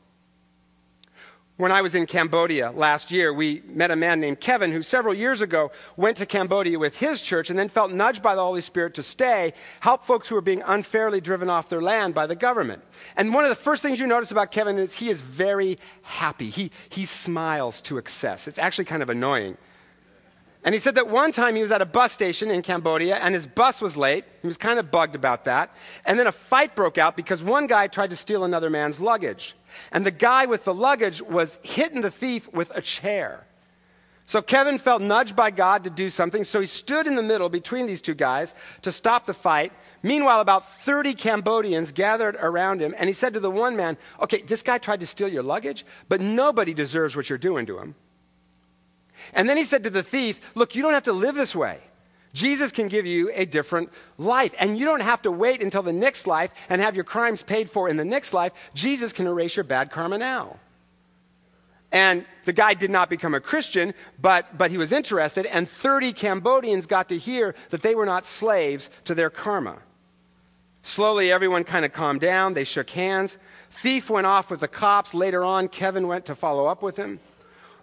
When 1.59 1.71
I 1.71 1.83
was 1.83 1.95
in 1.95 2.07
Cambodia 2.07 2.73
last 2.73 3.13
year, 3.13 3.33
we 3.33 3.63
met 3.67 3.93
a 3.93 3.97
man 3.97 4.19
named 4.19 4.41
Kevin 4.41 4.73
who 4.73 4.83
several 4.83 5.15
years 5.15 5.43
ago 5.43 5.71
went 5.97 6.17
to 6.17 6.27
Cambodia 6.27 6.79
with 6.79 6.99
his 6.99 7.23
church 7.23 7.51
and 7.51 7.59
then 7.59 7.69
felt 7.69 7.93
nudged 7.93 8.23
by 8.23 8.35
the 8.35 8.43
Holy 8.43 8.63
Spirit 8.63 8.95
to 8.95 9.03
stay, 9.03 9.53
help 9.79 10.03
folks 10.03 10.29
who 10.29 10.35
were 10.35 10.41
being 10.41 10.63
unfairly 10.67 11.21
driven 11.21 11.49
off 11.49 11.69
their 11.69 11.83
land 11.83 12.15
by 12.15 12.27
the 12.27 12.35
government. 12.35 12.83
And 13.17 13.33
one 13.33 13.45
of 13.45 13.51
the 13.51 13.55
first 13.55 13.83
things 13.83 14.01
you 14.01 14.09
notice 14.09 14.33
about 14.33 14.51
Kevin 14.51 14.79
is 14.79 14.97
he 14.97 15.11
is 15.11 15.21
very 15.21 15.79
happy. 16.03 16.51
He, 16.51 16.73
he 16.89 17.05
smiles 17.05 17.81
to 17.83 17.99
excess. 17.99 18.49
It's 18.49 18.59
actually 18.59 18.87
kind 18.87 19.03
of 19.03 19.11
annoying. 19.11 19.57
And 20.65 20.75
he 20.75 20.81
said 20.81 20.95
that 20.95 21.09
one 21.09 21.33
time 21.33 21.57
he 21.57 21.63
was 21.63 21.73
at 21.73 21.83
a 21.83 21.87
bus 21.87 22.13
station 22.13 22.51
in 22.51 22.63
Cambodia 22.63 23.17
and 23.17 23.35
his 23.35 23.47
bus 23.47 23.81
was 23.81 23.97
late. 23.97 24.25
He 24.43 24.47
was 24.47 24.57
kind 24.57 24.79
of 24.79 24.93
bugged 24.93 25.17
about 25.17 25.45
that. 25.45 25.75
And 26.05 26.19
then 26.19 26.29
a 26.29 26.33
fight 26.33 26.77
broke 26.77 26.99
out 26.99 27.17
because 27.17 27.43
one 27.43 27.67
guy 27.67 27.89
tried 27.89 28.11
to 28.11 28.17
steal 28.17 28.45
another 28.45 28.71
man's 28.71 29.01
luggage. 29.01 29.57
And 29.91 30.07
the 30.07 30.13
guy 30.13 30.47
with 30.47 30.65
the 30.65 30.75
luggage 30.75 31.21
was 31.21 31.59
hitting 31.63 32.01
the 32.01 32.11
thief 32.11 32.53
with 32.53 32.71
a 32.77 32.81
chair. 32.81 33.45
So 34.27 34.41
Kevin 34.41 34.79
felt 34.79 35.03
nudged 35.03 35.35
by 35.35 35.51
God 35.51 35.85
to 35.85 35.91
do 35.91 36.09
something, 36.09 36.45
so 36.45 36.61
he 36.61 36.67
stood 36.67 37.09
in 37.09 37.17
the 37.17 37.23
middle 37.23 37.49
between 37.49 37.87
these 37.87 38.01
two 38.01 38.15
guys 38.15 38.55
to 38.83 38.93
stop 38.93 39.27
the 39.27 39.35
fight. 39.35 39.73
Meanwhile, 40.03 40.41
about 40.41 40.71
30 40.83 41.15
Cambodians 41.15 41.91
gathered 41.91 42.37
around 42.37 42.81
him, 42.81 42.95
and 42.97 43.09
he 43.09 43.15
said 43.15 43.35
to 43.35 43.41
the 43.41 43.51
one 43.51 43.77
man, 43.77 43.99
Okay, 44.21 44.43
this 44.43 44.63
guy 44.63 44.79
tried 44.79 45.01
to 45.01 45.07
steal 45.07 45.29
your 45.29 45.43
luggage, 45.43 45.85
but 46.09 46.21
nobody 46.21 46.73
deserves 46.73 47.17
what 47.17 47.29
you're 47.29 47.39
doing 47.39 47.67
to 47.67 47.79
him. 47.79 47.95
And 49.35 49.49
then 49.49 49.57
he 49.57 49.65
said 49.65 49.85
to 49.85 49.91
the 49.91 50.03
thief, 50.03 50.41
Look, 50.55 50.75
you 50.75 50.83
don't 50.83 50.93
have 50.93 51.05
to 51.05 51.13
live 51.13 51.35
this 51.35 51.55
way. 51.55 51.79
Jesus 52.33 52.73
can 52.73 52.89
give 52.89 53.07
you 53.07 53.31
a 53.35 53.45
different 53.45 53.91
life. 54.19 54.55
And 54.59 54.79
you 54.79 54.85
don't 54.85 55.01
have 55.01 55.23
to 55.23 55.31
wait 55.31 55.63
until 55.63 55.83
the 55.83 55.93
next 55.93 56.27
life 56.27 56.53
and 56.69 56.81
have 56.81 56.95
your 56.95 57.05
crimes 57.05 57.43
paid 57.43 57.71
for 57.71 57.89
in 57.89 57.97
the 57.97 58.05
next 58.05 58.33
life. 58.33 58.53
Jesus 58.75 59.13
can 59.13 59.27
erase 59.27 59.57
your 59.57 59.65
bad 59.65 59.91
karma 59.91 60.19
now. 60.19 60.57
And 61.93 62.25
the 62.47 62.55
guy 62.55 62.73
did 62.73 62.91
not 62.91 63.11
become 63.11 63.35
a 63.35 63.41
Christian, 63.41 63.93
but, 64.19 64.57
but 64.57 64.71
he 64.71 64.79
was 64.79 64.93
interested, 64.93 65.45
and 65.45 65.69
30 65.69 66.15
Cambodians 66.15 66.87
got 66.87 67.11
to 67.11 67.19
hear 67.19 67.55
that 67.69 67.83
they 67.83 67.95
were 67.95 68.07
not 68.07 68.25
slaves 68.25 68.89
to 69.05 69.15
their 69.15 69.29
karma. 69.29 69.77
Slowly, 70.83 71.31
everyone 71.31 71.65
kind 71.65 71.85
of 71.85 71.93
calmed 71.93 72.23
down. 72.23 72.55
They 72.55 72.65
shook 72.65 72.89
hands. 72.89 73.37
Thief 73.71 74.09
went 74.09 74.27
off 74.27 74.51
with 74.51 74.61
the 74.61 74.69
cops. 74.69 75.13
Later 75.13 75.45
on, 75.45 75.69
Kevin 75.69 76.09
went 76.09 76.25
to 76.27 76.35
follow 76.35 76.67
up 76.67 76.83
with 76.83 76.97
him. 76.97 77.21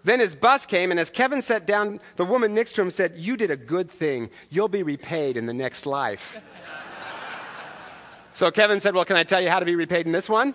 Then 0.03 0.19
his 0.19 0.35
bus 0.35 0.65
came, 0.65 0.91
and 0.91 0.99
as 0.99 1.09
Kevin 1.09 1.41
sat 1.41 1.65
down, 1.65 1.99
the 2.15 2.25
woman 2.25 2.53
next 2.53 2.73
to 2.73 2.81
him 2.81 2.91
said, 2.91 3.17
You 3.17 3.35
did 3.35 3.51
a 3.51 3.57
good 3.57 3.89
thing. 3.91 4.29
You'll 4.49 4.69
be 4.69 4.83
repaid 4.83 5.37
in 5.37 5.45
the 5.45 5.53
next 5.53 5.85
life. 5.85 6.39
so 8.31 8.51
Kevin 8.51 8.79
said, 8.79 8.95
Well, 8.95 9.05
can 9.05 9.17
I 9.17 9.23
tell 9.23 9.41
you 9.41 9.49
how 9.49 9.59
to 9.59 9.65
be 9.65 9.75
repaid 9.75 10.05
in 10.05 10.11
this 10.11 10.29
one? 10.29 10.53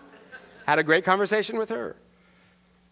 Had 0.66 0.78
a 0.78 0.82
great 0.82 1.04
conversation 1.04 1.58
with 1.58 1.68
her. 1.68 1.96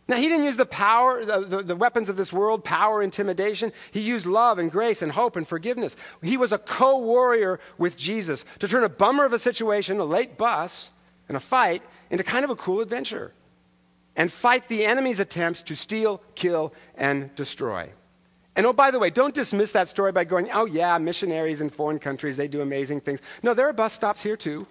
Now, 0.08 0.16
he 0.16 0.28
didn't 0.28 0.44
use 0.44 0.56
the 0.56 0.66
power, 0.66 1.24
the, 1.24 1.40
the, 1.40 1.62
the, 1.62 1.76
weapons 1.76 2.08
of 2.08 2.16
this 2.16 2.32
world, 2.32 2.64
power, 2.64 3.02
intimidation. 3.02 3.72
He 3.92 4.00
used 4.00 4.26
love 4.26 4.58
and 4.58 4.70
grace 4.70 5.00
and 5.00 5.12
hope 5.12 5.36
and 5.36 5.46
forgiveness. 5.46 5.96
He 6.22 6.36
was 6.36 6.52
a 6.52 6.58
co 6.58 6.98
warrior 6.98 7.60
with 7.78 7.96
Jesus 7.96 8.44
to 8.58 8.68
turn 8.68 8.82
a 8.82 8.88
bummer 8.88 9.24
of 9.24 9.32
a 9.32 9.38
situation, 9.38 10.00
a 10.00 10.04
late 10.04 10.36
bus, 10.36 10.90
and 11.28 11.36
a 11.36 11.40
fight, 11.40 11.82
into 12.10 12.24
kind 12.24 12.44
of 12.44 12.50
a 12.50 12.56
cool 12.56 12.80
adventure 12.80 13.32
and 14.16 14.30
fight 14.30 14.68
the 14.68 14.84
enemy's 14.84 15.20
attempts 15.20 15.62
to 15.62 15.74
steal, 15.74 16.20
kill, 16.34 16.72
and 16.94 17.34
destroy. 17.34 17.90
And 18.54 18.66
oh, 18.66 18.72
by 18.72 18.90
the 18.90 18.98
way, 18.98 19.08
don't 19.08 19.34
dismiss 19.34 19.72
that 19.72 19.88
story 19.88 20.12
by 20.12 20.24
going, 20.24 20.50
oh, 20.52 20.66
yeah, 20.66 20.98
missionaries 20.98 21.60
in 21.60 21.70
foreign 21.70 21.98
countries, 21.98 22.36
they 22.36 22.48
do 22.48 22.60
amazing 22.60 23.00
things. 23.00 23.20
No, 23.42 23.54
there 23.54 23.66
are 23.66 23.72
bus 23.72 23.94
stops 23.94 24.22
here 24.22 24.36
too. 24.36 24.66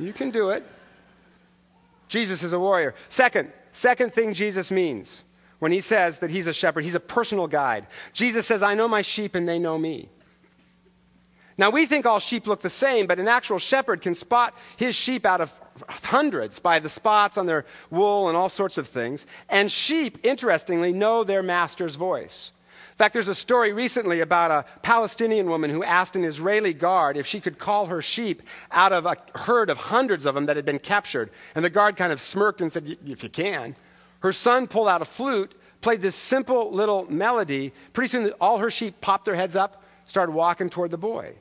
You 0.00 0.12
can 0.12 0.30
do 0.30 0.50
it. 0.50 0.64
Jesus 2.08 2.42
is 2.42 2.52
a 2.52 2.58
warrior. 2.58 2.94
Second, 3.08 3.52
second 3.70 4.12
thing 4.12 4.34
Jesus 4.34 4.70
means 4.70 5.22
when 5.60 5.70
he 5.70 5.80
says 5.80 6.18
that 6.18 6.30
he's 6.30 6.48
a 6.48 6.52
shepherd, 6.52 6.84
he's 6.84 6.96
a 6.96 7.00
personal 7.00 7.46
guide. 7.46 7.86
Jesus 8.12 8.46
says, 8.46 8.62
I 8.62 8.74
know 8.74 8.88
my 8.88 9.02
sheep 9.02 9.36
and 9.36 9.48
they 9.48 9.58
know 9.58 9.78
me. 9.78 10.08
Now, 11.56 11.70
we 11.70 11.86
think 11.86 12.04
all 12.04 12.18
sheep 12.18 12.48
look 12.48 12.62
the 12.62 12.70
same, 12.70 13.06
but 13.06 13.20
an 13.20 13.28
actual 13.28 13.58
shepherd 13.58 14.02
can 14.02 14.16
spot 14.16 14.54
his 14.76 14.96
sheep 14.96 15.24
out 15.24 15.40
of 15.40 15.52
hundreds 15.88 16.58
by 16.58 16.78
the 16.78 16.88
spots 16.88 17.36
on 17.36 17.46
their 17.46 17.64
wool 17.90 18.28
and 18.28 18.36
all 18.36 18.48
sorts 18.48 18.78
of 18.78 18.86
things. 18.86 19.26
And 19.48 19.70
sheep, 19.70 20.18
interestingly, 20.22 20.92
know 20.92 21.24
their 21.24 21.42
master's 21.42 21.96
voice. 21.96 22.52
In 22.94 22.96
fact, 22.98 23.12
there's 23.12 23.26
a 23.26 23.34
story 23.34 23.72
recently 23.72 24.20
about 24.20 24.52
a 24.52 24.64
Palestinian 24.82 25.48
woman 25.48 25.68
who 25.68 25.82
asked 25.82 26.14
an 26.14 26.22
Israeli 26.22 26.72
guard 26.72 27.16
if 27.16 27.26
she 27.26 27.40
could 27.40 27.58
call 27.58 27.86
her 27.86 28.00
sheep 28.00 28.40
out 28.70 28.92
of 28.92 29.04
a 29.04 29.16
herd 29.34 29.68
of 29.68 29.78
hundreds 29.78 30.26
of 30.26 30.36
them 30.36 30.46
that 30.46 30.54
had 30.54 30.64
been 30.64 30.78
captured. 30.78 31.30
And 31.56 31.64
the 31.64 31.70
guard 31.70 31.96
kind 31.96 32.12
of 32.12 32.20
smirked 32.20 32.60
and 32.60 32.70
said, 32.70 32.96
If 33.04 33.24
you 33.24 33.28
can. 33.28 33.74
Her 34.20 34.32
son 34.32 34.68
pulled 34.68 34.86
out 34.86 35.02
a 35.02 35.04
flute, 35.04 35.52
played 35.80 36.02
this 36.02 36.14
simple 36.14 36.70
little 36.70 37.10
melody. 37.10 37.72
Pretty 37.94 38.10
soon, 38.10 38.32
all 38.40 38.58
her 38.58 38.70
sheep 38.70 39.00
popped 39.00 39.24
their 39.24 39.34
heads 39.34 39.56
up, 39.56 39.82
started 40.06 40.30
walking 40.30 40.70
toward 40.70 40.92
the 40.92 40.96
boy. 40.96 41.34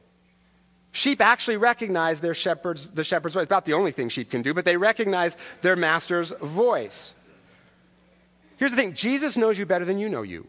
Sheep 0.95 1.21
actually 1.21 1.57
recognize 1.57 2.21
their 2.21 2.35
shepherd's, 2.35 2.88
the 2.88 3.03
shepherd's 3.03 3.33
voice. 3.33 3.45
About 3.45 3.65
the 3.65 3.73
only 3.73 3.91
thing 3.91 4.09
sheep 4.09 4.29
can 4.29 4.43
do, 4.43 4.53
but 4.53 4.63
they 4.63 4.77
recognize 4.77 5.35
their 5.62 5.75
master's 5.75 6.29
voice. 6.39 7.15
Here's 8.57 8.69
the 8.69 8.77
thing 8.77 8.93
Jesus 8.93 9.35
knows 9.35 9.57
you 9.57 9.65
better 9.65 9.85
than 9.85 9.97
you 9.97 10.07
know 10.07 10.21
you. 10.21 10.47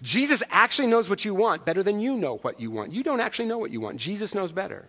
Jesus 0.00 0.44
actually 0.48 0.86
knows 0.86 1.10
what 1.10 1.24
you 1.24 1.34
want 1.34 1.64
better 1.64 1.82
than 1.82 1.98
you 1.98 2.16
know 2.16 2.36
what 2.38 2.60
you 2.60 2.70
want. 2.70 2.92
You 2.92 3.02
don't 3.02 3.18
actually 3.18 3.48
know 3.48 3.58
what 3.58 3.72
you 3.72 3.80
want. 3.80 3.96
Jesus 3.96 4.32
knows 4.32 4.52
better. 4.52 4.88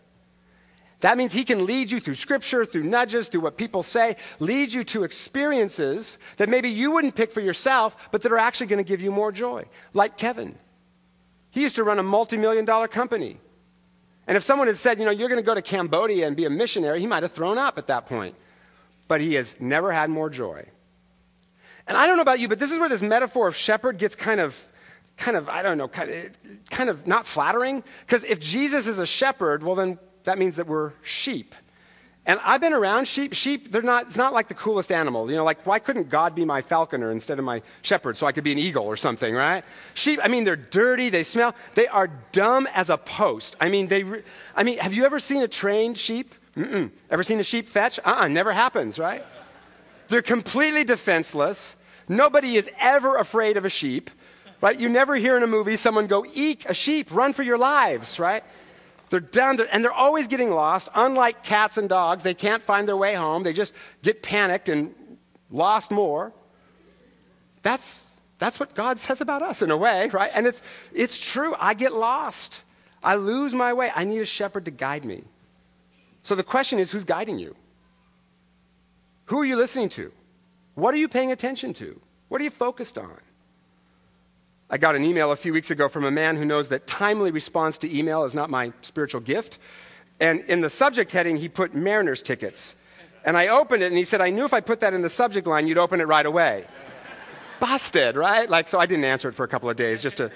That 0.99 1.17
means 1.17 1.33
he 1.33 1.45
can 1.45 1.65
lead 1.65 1.89
you 1.89 1.99
through 1.99 2.15
scripture, 2.15 2.63
through 2.63 2.83
nudges, 2.83 3.29
through 3.29 3.41
what 3.41 3.57
people 3.57 3.81
say, 3.81 4.17
lead 4.39 4.71
you 4.71 4.83
to 4.85 5.03
experiences 5.03 6.19
that 6.37 6.47
maybe 6.47 6.69
you 6.69 6.91
wouldn't 6.91 7.15
pick 7.15 7.31
for 7.31 7.41
yourself, 7.41 8.09
but 8.11 8.21
that 8.21 8.31
are 8.31 8.37
actually 8.37 8.67
going 8.67 8.83
to 8.83 8.87
give 8.87 9.01
you 9.01 9.11
more 9.11 9.31
joy. 9.31 9.65
Like 9.93 10.15
Kevin. 10.15 10.57
He 11.49 11.61
used 11.61 11.75
to 11.75 11.83
run 11.83 11.97
a 11.97 12.03
multi 12.03 12.37
million 12.37 12.65
dollar 12.65 12.87
company. 12.87 13.39
And 14.27 14.37
if 14.37 14.43
someone 14.43 14.67
had 14.67 14.77
said, 14.77 14.99
you 14.99 15.05
know, 15.05 15.11
you're 15.11 15.27
going 15.27 15.41
to 15.41 15.45
go 15.45 15.53
to 15.53 15.61
Cambodia 15.61 16.27
and 16.27 16.35
be 16.35 16.45
a 16.45 16.49
missionary, 16.49 16.99
he 17.01 17.07
might 17.07 17.23
have 17.23 17.31
thrown 17.31 17.57
up 17.57 17.77
at 17.77 17.87
that 17.87 18.07
point. 18.07 18.35
But 19.07 19.21
he 19.21 19.33
has 19.35 19.55
never 19.59 19.91
had 19.91 20.09
more 20.09 20.29
joy. 20.29 20.65
And 21.87 21.97
I 21.97 22.07
don't 22.07 22.15
know 22.15 22.21
about 22.21 22.39
you, 22.39 22.47
but 22.47 22.59
this 22.59 22.71
is 22.71 22.79
where 22.79 22.87
this 22.87 23.01
metaphor 23.01 23.47
of 23.47 23.55
shepherd 23.55 23.97
gets 23.97 24.15
kind 24.15 24.39
of, 24.39 24.57
kind 25.17 25.35
of, 25.35 25.49
I 25.49 25.61
don't 25.61 25.77
know, 25.77 25.89
kind 25.89 26.09
of, 26.09 26.69
kind 26.69 26.89
of 26.89 27.05
not 27.05 27.25
flattering. 27.25 27.83
Because 28.05 28.23
if 28.23 28.39
Jesus 28.39 28.87
is 28.87 28.99
a 28.99 29.05
shepherd, 29.05 29.63
well, 29.63 29.75
then 29.75 29.99
that 30.23 30.37
means 30.37 30.55
that 30.55 30.67
we're 30.67 30.93
sheep. 31.03 31.53
And 32.25 32.39
I've 32.43 32.61
been 32.61 32.73
around 32.73 33.07
sheep. 33.07 33.33
Sheep, 33.33 33.69
they're 33.71 33.81
not, 33.81 34.07
it's 34.07 34.15
not 34.15 34.31
like 34.31 34.47
the 34.47 34.53
coolest 34.53 34.93
animal. 34.93 35.29
You 35.29 35.35
know, 35.35 35.43
like, 35.43 35.65
why 35.65 35.79
couldn't 35.79 36.09
God 36.09 36.35
be 36.35 36.45
my 36.45 36.61
falconer 36.61 37.11
instead 37.11 37.37
of 37.37 37.43
my 37.43 37.61
shepherd 37.81 38.15
so 38.15 38.25
I 38.25 38.31
could 38.31 38.45
be 38.45 38.53
an 38.53 38.57
eagle 38.57 38.85
or 38.85 38.95
something, 38.95 39.33
right? 39.33 39.65
Sheep, 39.93 40.21
I 40.23 40.29
mean, 40.29 40.45
they're 40.45 40.55
dirty, 40.55 41.09
they 41.09 41.23
smell, 41.23 41.53
they 41.75 41.87
are 41.87 42.07
dumb 42.31 42.67
as 42.73 42.89
a 42.89 42.97
post. 42.97 43.57
I 43.59 43.67
mean, 43.67 43.87
they, 43.87 44.05
I 44.55 44.63
mean, 44.63 44.77
have 44.77 44.93
you 44.93 45.03
ever 45.03 45.19
seen 45.19 45.41
a 45.41 45.49
trained 45.49 45.97
sheep? 45.97 46.33
Mm-mm. 46.55 46.91
Ever 47.09 47.23
seen 47.23 47.39
a 47.39 47.43
sheep 47.43 47.67
fetch? 47.67 47.99
Uh 47.99 48.03
uh-uh, 48.05 48.27
never 48.29 48.53
happens, 48.53 48.97
right? 48.99 49.25
They're 50.07 50.21
completely 50.21 50.83
defenseless. 50.83 51.75
Nobody 52.07 52.55
is 52.55 52.69
ever 52.79 53.17
afraid 53.17 53.57
of 53.57 53.65
a 53.65 53.69
sheep, 53.69 54.09
right? 54.61 54.79
You 54.79 54.87
never 54.87 55.15
hear 55.15 55.35
in 55.35 55.43
a 55.43 55.47
movie 55.47 55.75
someone 55.75 56.07
go, 56.07 56.25
eek, 56.33 56.65
a 56.69 56.73
sheep, 56.73 57.11
run 57.11 57.33
for 57.33 57.43
your 57.43 57.57
lives, 57.57 58.19
right? 58.19 58.43
They're 59.13 59.19
down 59.19 59.57
there, 59.57 59.67
and 59.71 59.83
they're 59.83 59.93
always 59.93 60.27
getting 60.27 60.49
lost. 60.49 60.89
Unlike 60.95 61.43
cats 61.43 61.77
and 61.77 61.87
dogs, 61.87 62.23
they 62.23 62.33
can't 62.33 62.63
find 62.63 62.87
their 62.87 62.97
way 62.97 63.13
home. 63.13 63.43
They 63.43 63.53
just 63.53 63.75
get 64.01 64.23
panicked 64.23 64.69
and 64.69 64.95
lost 65.51 65.91
more. 65.91 66.33
That's, 67.61 68.23
that's 68.39 68.59
what 68.59 68.73
God 68.73 68.97
says 68.97 69.21
about 69.21 69.43
us 69.43 69.61
in 69.61 69.69
a 69.69 69.77
way, 69.77 70.09
right? 70.09 70.31
And 70.33 70.47
it's, 70.47 70.63
it's 70.91 71.19
true. 71.19 71.53
I 71.59 71.75
get 71.75 71.93
lost. 71.93 72.63
I 73.03 73.13
lose 73.13 73.53
my 73.53 73.71
way. 73.73 73.91
I 73.95 74.03
need 74.03 74.17
a 74.17 74.25
shepherd 74.25 74.65
to 74.65 74.71
guide 74.71 75.05
me. 75.05 75.23
So 76.23 76.33
the 76.33 76.41
question 76.41 76.79
is 76.79 76.91
who's 76.91 77.05
guiding 77.05 77.37
you? 77.37 77.55
Who 79.25 79.37
are 79.37 79.45
you 79.45 79.57
listening 79.57 79.89
to? 79.89 80.11
What 80.73 80.91
are 80.91 80.97
you 80.97 81.07
paying 81.07 81.31
attention 81.31 81.73
to? 81.73 82.01
What 82.29 82.41
are 82.41 82.45
you 82.45 82.49
focused 82.49 82.97
on? 82.97 83.19
I 84.73 84.77
got 84.77 84.95
an 84.95 85.05
email 85.05 85.31
a 85.31 85.35
few 85.35 85.53
weeks 85.53 85.69
ago 85.69 85.87
from 85.87 86.03
a 86.03 86.09
man 86.09 86.35
who 86.35 86.45
knows 86.45 86.69
that 86.69 86.87
timely 86.87 87.29
response 87.29 87.77
to 87.77 87.95
email 87.95 88.23
is 88.23 88.33
not 88.33 88.49
my 88.49 88.73
spiritual 88.81 89.21
gift. 89.21 89.59
And 90.19 90.39
in 90.45 90.61
the 90.61 90.69
subject 90.69 91.11
heading, 91.11 91.37
he 91.37 91.47
put 91.47 91.75
Mariners 91.75 92.23
tickets. 92.23 92.73
And 93.23 93.37
I 93.37 93.49
opened 93.49 93.83
it 93.83 93.91
and 93.91 93.97
he 93.99 94.03
said, 94.03 94.19
I 94.19 94.31
knew 94.31 94.45
if 94.45 94.51
I 94.51 94.61
put 94.61 94.79
that 94.79 94.95
in 94.95 95.03
the 95.03 95.11
subject 95.11 95.45
line, 95.45 95.67
you'd 95.67 95.77
open 95.77 96.01
it 96.01 96.07
right 96.07 96.25
away. 96.25 96.65
Busted, 97.59 98.15
right? 98.15 98.49
Like, 98.49 98.67
so 98.67 98.79
I 98.79 98.87
didn't 98.87 99.05
answer 99.05 99.29
it 99.29 99.35
for 99.35 99.43
a 99.43 99.47
couple 99.47 99.69
of 99.69 99.75
days 99.75 100.01
just 100.01 100.17
to. 100.17 100.31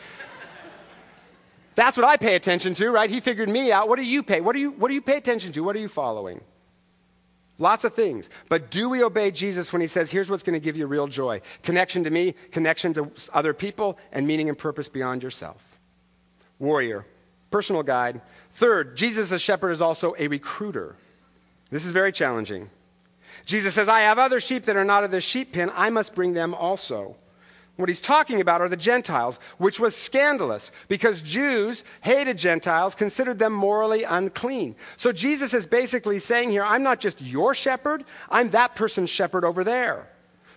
That's 1.74 1.98
what 1.98 2.06
I 2.06 2.16
pay 2.16 2.36
attention 2.36 2.76
to, 2.76 2.92
right? 2.92 3.10
He 3.10 3.22
figured 3.22 3.50
me 3.50 3.72
out. 3.72 3.90
What 3.90 3.98
do 3.98 4.06
you 4.06 4.22
pay? 4.22 4.42
What 4.42 4.54
do 4.54 4.60
you, 4.60 4.70
what 4.70 4.90
do 4.90 4.94
you 4.94 5.02
pay 5.02 5.18
attention 5.18 5.52
to? 5.54 5.62
What 5.62 5.76
are 5.76 5.80
you 5.80 5.90
following? 5.90 6.42
Lots 7.60 7.84
of 7.84 7.94
things. 7.94 8.30
But 8.50 8.70
do 8.70 8.88
we 8.90 9.04
obey 9.04 9.32
Jesus 9.32 9.74
when 9.74 9.82
he 9.82 9.88
says, 9.88 10.12
here's 10.12 10.30
what's 10.30 10.44
going 10.44 10.54
to 10.54 10.64
give 10.64 10.78
you 10.78 10.86
real 10.86 11.08
joy? 11.08 11.42
Connection 11.64 12.04
to 12.04 12.10
me, 12.10 12.36
connection 12.52 12.94
to 12.94 13.12
other 13.34 13.54
people, 13.54 13.98
and 14.12 14.28
meaning 14.28 14.50
and 14.50 14.58
purpose 14.58 14.90
beyond 14.90 15.24
yourself. 15.24 15.62
Warrior, 16.60 17.06
personal 17.50 17.84
guide. 17.84 18.22
Third, 18.52 18.96
Jesus 18.96 19.32
as 19.32 19.42
shepherd 19.42 19.72
is 19.72 19.82
also 19.82 20.16
a 20.20 20.28
recruiter. 20.28 20.96
This 21.70 21.86
is 21.86 21.92
very 21.92 22.12
challenging. 22.12 22.70
Jesus 23.46 23.74
says, 23.74 23.90
I 23.90 24.02
have 24.02 24.20
other 24.20 24.40
sheep 24.40 24.66
that 24.66 24.76
are 24.76 24.86
not 24.86 25.04
of 25.04 25.12
the 25.12 25.22
sheep 25.22 25.54
pen. 25.54 25.72
I 25.76 25.90
must 25.90 26.16
bring 26.16 26.34
them 26.34 26.54
also. 26.54 27.16
What 27.78 27.90
he's 27.90 28.02
talking 28.02 28.42
about 28.42 28.62
are 28.62 28.70
the 28.70 28.76
Gentiles, 28.76 29.40
which 29.60 29.80
was 29.80 29.96
scandalous 29.96 30.72
because 30.88 31.22
Jews 31.22 31.84
hated 32.02 32.38
Gentiles, 32.38 32.96
considered 32.96 33.38
them 33.38 33.54
morally 33.54 34.04
unclean. 34.04 34.76
So 34.98 35.12
Jesus 35.12 35.54
is 35.54 35.68
basically 35.68 36.18
saying 36.18 36.50
here, 36.50 36.64
I'm 36.64 36.82
not 36.82 37.00
just 37.00 37.22
your 37.22 37.54
shepherd, 37.54 38.04
I'm 38.30 38.50
that 38.50 38.76
person's 38.76 39.12
shepherd 39.12 39.46
over 39.46 39.64
there. 39.64 40.10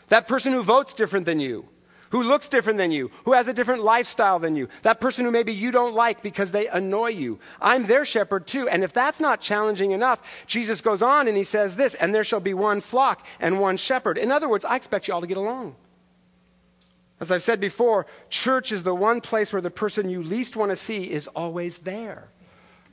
That 0.09 0.29
person 0.29 0.55
who 0.55 0.63
votes 0.63 0.95
different 0.95 1.27
than 1.27 1.41
you, 1.41 1.67
who 2.09 2.23
looks 2.23 2.49
different 2.49 2.79
than 2.79 2.91
you, 2.91 3.11
who 3.27 3.35
has 3.35 3.49
a 3.49 3.53
different 3.53 3.83
lifestyle 3.83 4.39
than 4.39 4.57
you, 4.57 4.69
that 4.81 4.99
person 4.99 5.27
who 5.27 5.31
maybe 5.31 5.53
you 5.53 5.71
don't 5.71 5.95
like 5.95 6.23
because 6.23 6.51
they 6.51 6.69
annoy 6.69 7.09
you. 7.09 7.39
I'm 7.61 7.85
their 7.85 8.07
shepherd 8.07 8.47
too. 8.47 8.67
And 8.67 8.83
if 8.83 8.95
that's 8.95 9.21
not 9.21 9.43
challenging 9.43 9.91
enough, 9.91 10.23
Jesus 10.47 10.81
goes 10.81 11.03
on 11.03 11.29
and 11.29 11.37
he 11.37 11.45
says 11.45 11.77
this, 11.77 11.93
and 11.95 12.15
there 12.15 12.25
shall 12.25 12.41
be 12.41 12.55
one 12.55 12.81
flock 12.81 13.27
and 13.39 13.61
one 13.61 13.77
shepherd. 13.77 14.17
In 14.17 14.33
other 14.33 14.49
words, 14.49 14.65
I 14.65 14.77
expect 14.77 15.07
you 15.07 15.13
all 15.13 15.21
to 15.21 15.27
get 15.27 15.37
along. 15.37 15.77
As 17.21 17.31
I've 17.31 17.43
said 17.43 17.61
before, 17.61 18.07
church 18.31 18.73
is 18.73 18.83
the 18.83 18.95
one 18.95 19.21
place 19.21 19.53
where 19.53 19.63
the 19.63 19.71
person 19.71 20.09
you 20.09 20.23
least 20.23 20.57
want 20.57 20.71
to 20.71 20.77
see 20.77 21.11
is 21.11 21.29
always 21.29 21.79
there. 21.79 22.29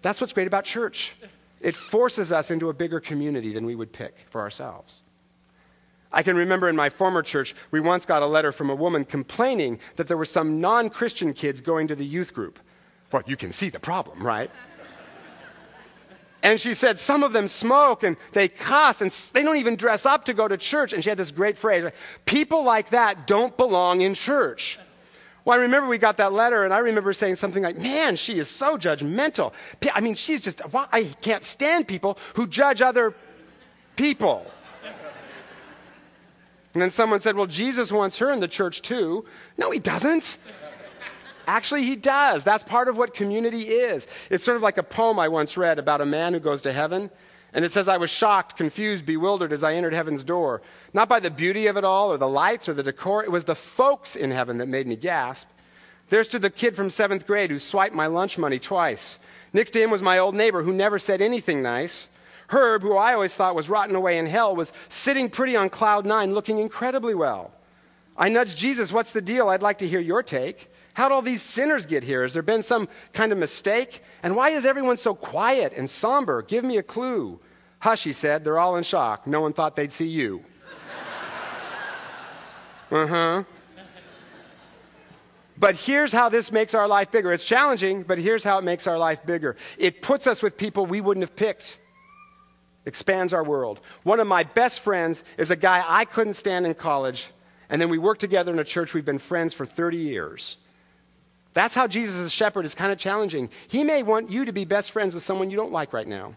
That's 0.01 0.19
what's 0.19 0.34
great 0.34 0.48
about 0.48 0.65
church. 0.65 1.15
It 1.62 1.75
forces 1.75 2.31
us 2.31 2.51
into 2.51 2.69
a 2.69 2.74
bigger 2.74 3.00
community 3.00 3.53
than 3.53 3.65
we 3.65 3.75
would 3.75 3.91
pick 3.91 4.25
for 4.29 4.41
ourselves. 4.41 5.01
I 6.12 6.24
can 6.24 6.36
remember 6.38 6.69
in 6.69 6.75
my 6.75 6.89
former 6.89 7.22
church, 7.22 7.55
we 7.72 7.79
once 7.79 8.05
got 8.05 8.22
a 8.22 8.27
letter 8.27 8.51
from 8.51 8.69
a 8.69 8.75
woman 8.75 9.05
complaining 9.05 9.79
that 9.96 10.07
there 10.07 10.17
were 10.17 10.25
some 10.25 10.62
non 10.62 10.89
Christian 10.89 11.34
kids 11.34 11.62
going 11.62 11.88
to 11.88 11.96
the 11.96 12.05
youth 12.05 12.34
group. 12.34 12.60
Well, 13.12 13.24
you 13.25 13.38
can 13.38 13.51
see 13.51 13.69
the 13.69 13.79
problem, 13.79 14.25
right? 14.25 14.51
And 16.44 16.62
she 16.62 16.74
said, 16.74 17.00
some 17.00 17.24
of 17.24 17.34
them 17.34 17.48
smoke 17.48 18.03
and 18.03 18.15
they 18.32 18.48
cuss 18.48 19.01
and 19.01 19.12
they 19.34 19.44
don't 19.44 19.58
even 19.58 19.75
dress 19.75 20.06
up 20.06 20.25
to 20.25 20.34
go 20.34 20.48
to 20.48 20.56
church. 20.56 20.94
And 20.94 21.03
she 21.03 21.10
had 21.10 21.17
this 21.17 21.32
great 21.32 21.58
phrase 21.58 21.86
people 22.25 22.63
like 22.63 22.89
that 22.91 23.27
don't 23.27 23.56
belong 23.58 24.01
in 24.01 24.13
church. 24.13 24.79
Well, 25.48 25.58
I 25.58 25.62
remember 25.62 25.88
we 25.88 25.98
got 25.98 26.17
that 26.17 26.34
letter, 26.34 26.65
and 26.65 26.74
I 26.74 26.79
remember 26.79 27.13
saying 27.13 27.38
something 27.38 27.63
like, 27.63 27.77
Man, 27.77 28.17
she 28.17 28.38
is 28.38 28.50
so 28.50 28.77
judgmental. 28.77 29.53
I 29.94 30.01
mean, 30.01 30.13
she's 30.13 30.41
just, 30.41 30.62
I 30.74 31.06
can't 31.22 31.41
stand 31.41 31.88
people 31.88 32.17
who 32.34 32.48
judge 32.48 32.82
other 32.82 33.15
people. 33.96 34.46
And 36.74 36.82
then 36.82 36.91
someone 36.91 37.22
said, 37.22 37.38
Well, 37.38 37.48
Jesus 37.48 37.94
wants 37.94 38.20
her 38.20 38.29
in 38.29 38.41
the 38.41 38.48
church 38.50 38.82
too. 38.82 39.25
No, 39.58 39.72
he 39.72 39.79
doesn't. 39.79 40.38
Actually, 41.48 41.84
he 41.84 41.96
does. 41.96 42.44
That's 42.44 42.63
part 42.63 42.89
of 42.89 42.98
what 42.98 43.13
community 43.13 43.62
is. 43.62 44.06
It's 44.30 44.44
sort 44.44 44.58
of 44.58 44.63
like 44.63 44.77
a 44.77 44.84
poem 44.84 45.18
I 45.18 45.30
once 45.30 45.56
read 45.56 45.80
about 45.80 46.01
a 46.01 46.06
man 46.06 46.34
who 46.34 46.39
goes 46.42 46.62
to 46.63 46.74
heaven. 46.74 47.10
And 47.54 47.63
it 47.63 47.72
says, 47.72 47.88
I 47.88 47.96
was 47.96 48.10
shocked, 48.10 48.58
confused, 48.58 49.06
bewildered 49.06 49.54
as 49.54 49.63
I 49.63 49.74
entered 49.74 49.94
heaven's 49.94 50.25
door. 50.25 50.62
Not 50.94 51.08
by 51.08 51.22
the 51.22 51.32
beauty 51.32 51.68
of 51.68 51.77
it 51.77 51.86
all, 51.86 52.12
or 52.12 52.18
the 52.18 52.27
lights, 52.27 52.68
or 52.68 52.74
the 52.74 52.84
decor. 52.84 53.24
It 53.24 53.32
was 53.32 53.46
the 53.46 53.56
folks 53.56 54.18
in 54.18 54.32
heaven 54.32 54.58
that 54.58 54.68
made 54.68 54.88
me 54.88 54.98
gasp. 54.98 55.48
There 56.10 56.24
stood 56.25 56.42
the 56.42 56.50
kid 56.50 56.75
from 56.75 56.89
seventh 56.89 57.25
grade 57.25 57.50
who 57.50 57.60
swiped 57.60 57.96
my 57.96 58.08
lunch 58.08 58.38
money 58.38 58.60
twice. 58.60 59.18
Next 59.54 59.72
to 59.72 59.82
him 59.82 59.89
was 59.89 60.01
my 60.01 60.20
old 60.20 60.36
neighbor 60.36 60.63
who 60.63 60.74
never 60.74 61.00
said 61.00 61.22
anything 61.22 61.62
nice. 61.62 62.10
Herb, 62.50 62.82
who 62.82 62.98
I 62.98 63.13
always 63.13 63.36
thought 63.36 63.56
was 63.56 63.70
rotten 63.70 63.96
away 63.96 64.18
in 64.18 64.25
hell, 64.25 64.56
was 64.56 64.74
sitting 64.89 65.30
pretty 65.30 65.56
on 65.56 65.70
cloud 65.70 66.06
nine, 66.06 66.34
looking 66.34 66.60
incredibly 66.60 67.16
well. 67.16 67.51
I 68.18 68.30
nudged 68.30 68.58
Jesus, 68.58 68.92
What's 68.92 69.12
the 69.12 69.22
deal? 69.22 69.50
I'd 69.50 69.62
like 69.62 69.77
to 69.80 69.88
hear 69.88 70.00
your 70.00 70.24
take. 70.24 70.70
How'd 70.98 71.12
all 71.12 71.22
these 71.22 71.44
sinners 71.44 71.86
get 71.86 72.04
here? 72.04 72.24
Has 72.24 72.34
there 72.34 72.42
been 72.42 72.63
some 72.63 72.89
kind 73.13 73.32
of 73.32 73.38
mistake? 73.38 74.01
And 74.24 74.36
why 74.36 74.50
is 74.50 74.66
everyone 74.66 74.98
so 74.98 75.13
quiet 75.13 75.74
and 75.77 75.88
somber? 75.88 76.42
Give 76.42 76.66
me 76.66 76.77
a 76.77 76.82
clue. 76.82 77.39
Hush, 77.77 78.04
he 78.04 78.13
said. 78.13 78.44
They're 78.44 78.58
all 78.58 78.77
in 78.77 78.84
shock. 78.84 79.27
No 79.27 79.42
one 79.42 79.54
thought 79.54 79.75
they'd 79.75 79.92
see 79.92 80.08
you. 80.08 80.42
uh 82.92 83.06
huh. 83.06 83.44
But 85.56 85.75
here's 85.75 86.12
how 86.12 86.30
this 86.30 86.51
makes 86.51 86.74
our 86.74 86.88
life 86.88 87.12
bigger. 87.12 87.32
It's 87.32 87.46
challenging, 87.46 88.01
but 88.01 88.18
here's 88.18 88.44
how 88.44 88.58
it 88.58 88.63
makes 88.63 88.88
our 88.88 88.98
life 88.98 89.24
bigger. 89.24 89.56
It 89.77 90.01
puts 90.01 90.25
us 90.25 90.42
with 90.42 90.58
people 90.58 90.88
we 90.88 91.00
wouldn't 91.00 91.22
have 91.22 91.36
picked, 91.36 91.77
expands 92.88 93.34
our 93.34 93.44
world. 93.44 93.82
One 94.01 94.20
of 94.20 94.25
my 94.25 94.46
best 94.46 94.80
friends 94.80 95.24
is 95.38 95.51
a 95.51 95.56
guy 95.56 95.86
I 95.88 96.06
couldn't 96.06 96.34
stand 96.34 96.66
in 96.66 96.74
college, 96.74 97.30
and 97.70 97.80
then 97.80 97.89
we 97.89 98.00
worked 98.00 98.22
together 98.22 98.51
in 98.51 98.58
a 98.58 98.63
church. 98.63 98.96
We've 98.96 99.06
been 99.06 99.20
friends 99.20 99.54
for 99.54 99.63
30 99.63 99.98
years. 99.98 100.58
That's 101.58 101.74
how 101.74 101.88
Jesus 101.88 102.18
as 102.18 102.32
shepherd 102.32 102.66
is 102.66 102.76
kind 102.76 102.92
of 102.92 103.00
challenging. 103.00 103.50
He 103.68 103.84
may 103.84 104.04
want 104.04 104.30
you 104.30 104.46
to 104.46 104.52
be 104.52 104.64
best 104.64 104.92
friends 104.92 105.16
with 105.16 105.24
someone 105.24 105.50
you 105.50 105.58
don't 105.58 105.72
like 105.72 105.92
right 105.92 106.08
now. 106.08 106.36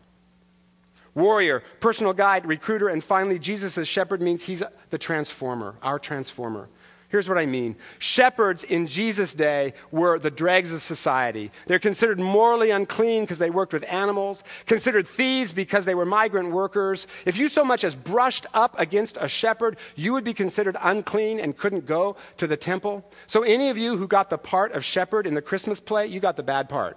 Warrior, 1.15 1.63
personal 1.79 2.15
guide, 2.15 2.47
recruiter, 2.47 2.89
and 2.89 3.05
finally, 3.05 3.39
Jesus 3.39 3.77
as 3.77 3.87
shepherd 3.87 4.23
means 4.23 4.43
he's 4.43 4.63
the 4.89 4.97
transformer, 4.97 5.75
our 5.83 5.99
transformer. 5.99 6.71
Here's 7.11 7.29
what 7.29 7.39
I 7.39 7.47
mean 7.47 7.75
shepherds 7.99 8.63
in 8.63 8.87
Jesus' 8.87 9.35
day 9.35 9.75
were 9.91 10.21
the 10.21 10.31
dregs 10.31 10.71
of 10.73 10.81
society. 10.81 11.51
They're 11.67 11.81
considered 11.81 12.21
morally 12.21 12.71
unclean 12.71 13.25
because 13.25 13.39
they 13.39 13.51
worked 13.51 13.73
with 13.73 13.85
animals, 13.89 14.45
considered 14.67 15.09
thieves 15.09 15.53
because 15.53 15.85
they 15.85 15.97
were 15.97 16.05
migrant 16.05 16.53
workers. 16.53 17.09
If 17.27 17.37
you 17.37 17.49
so 17.49 17.65
much 17.65 17.83
as 17.83 17.97
brushed 17.97 18.47
up 18.55 18.79
against 18.79 19.19
a 19.21 19.27
shepherd, 19.27 19.77
you 19.97 20.13
would 20.13 20.23
be 20.23 20.33
considered 20.33 20.77
unclean 20.81 21.41
and 21.41 21.57
couldn't 21.57 21.85
go 21.85 22.15
to 22.37 22.47
the 22.47 22.57
temple. 22.57 23.05
So, 23.27 23.43
any 23.43 23.71
of 23.71 23.77
you 23.77 23.97
who 23.97 24.07
got 24.07 24.31
the 24.31 24.39
part 24.39 24.71
of 24.73 24.85
shepherd 24.85 25.27
in 25.27 25.35
the 25.35 25.43
Christmas 25.43 25.81
play, 25.81 26.07
you 26.07 26.21
got 26.21 26.37
the 26.37 26.45
bad 26.45 26.69
part. 26.69 26.97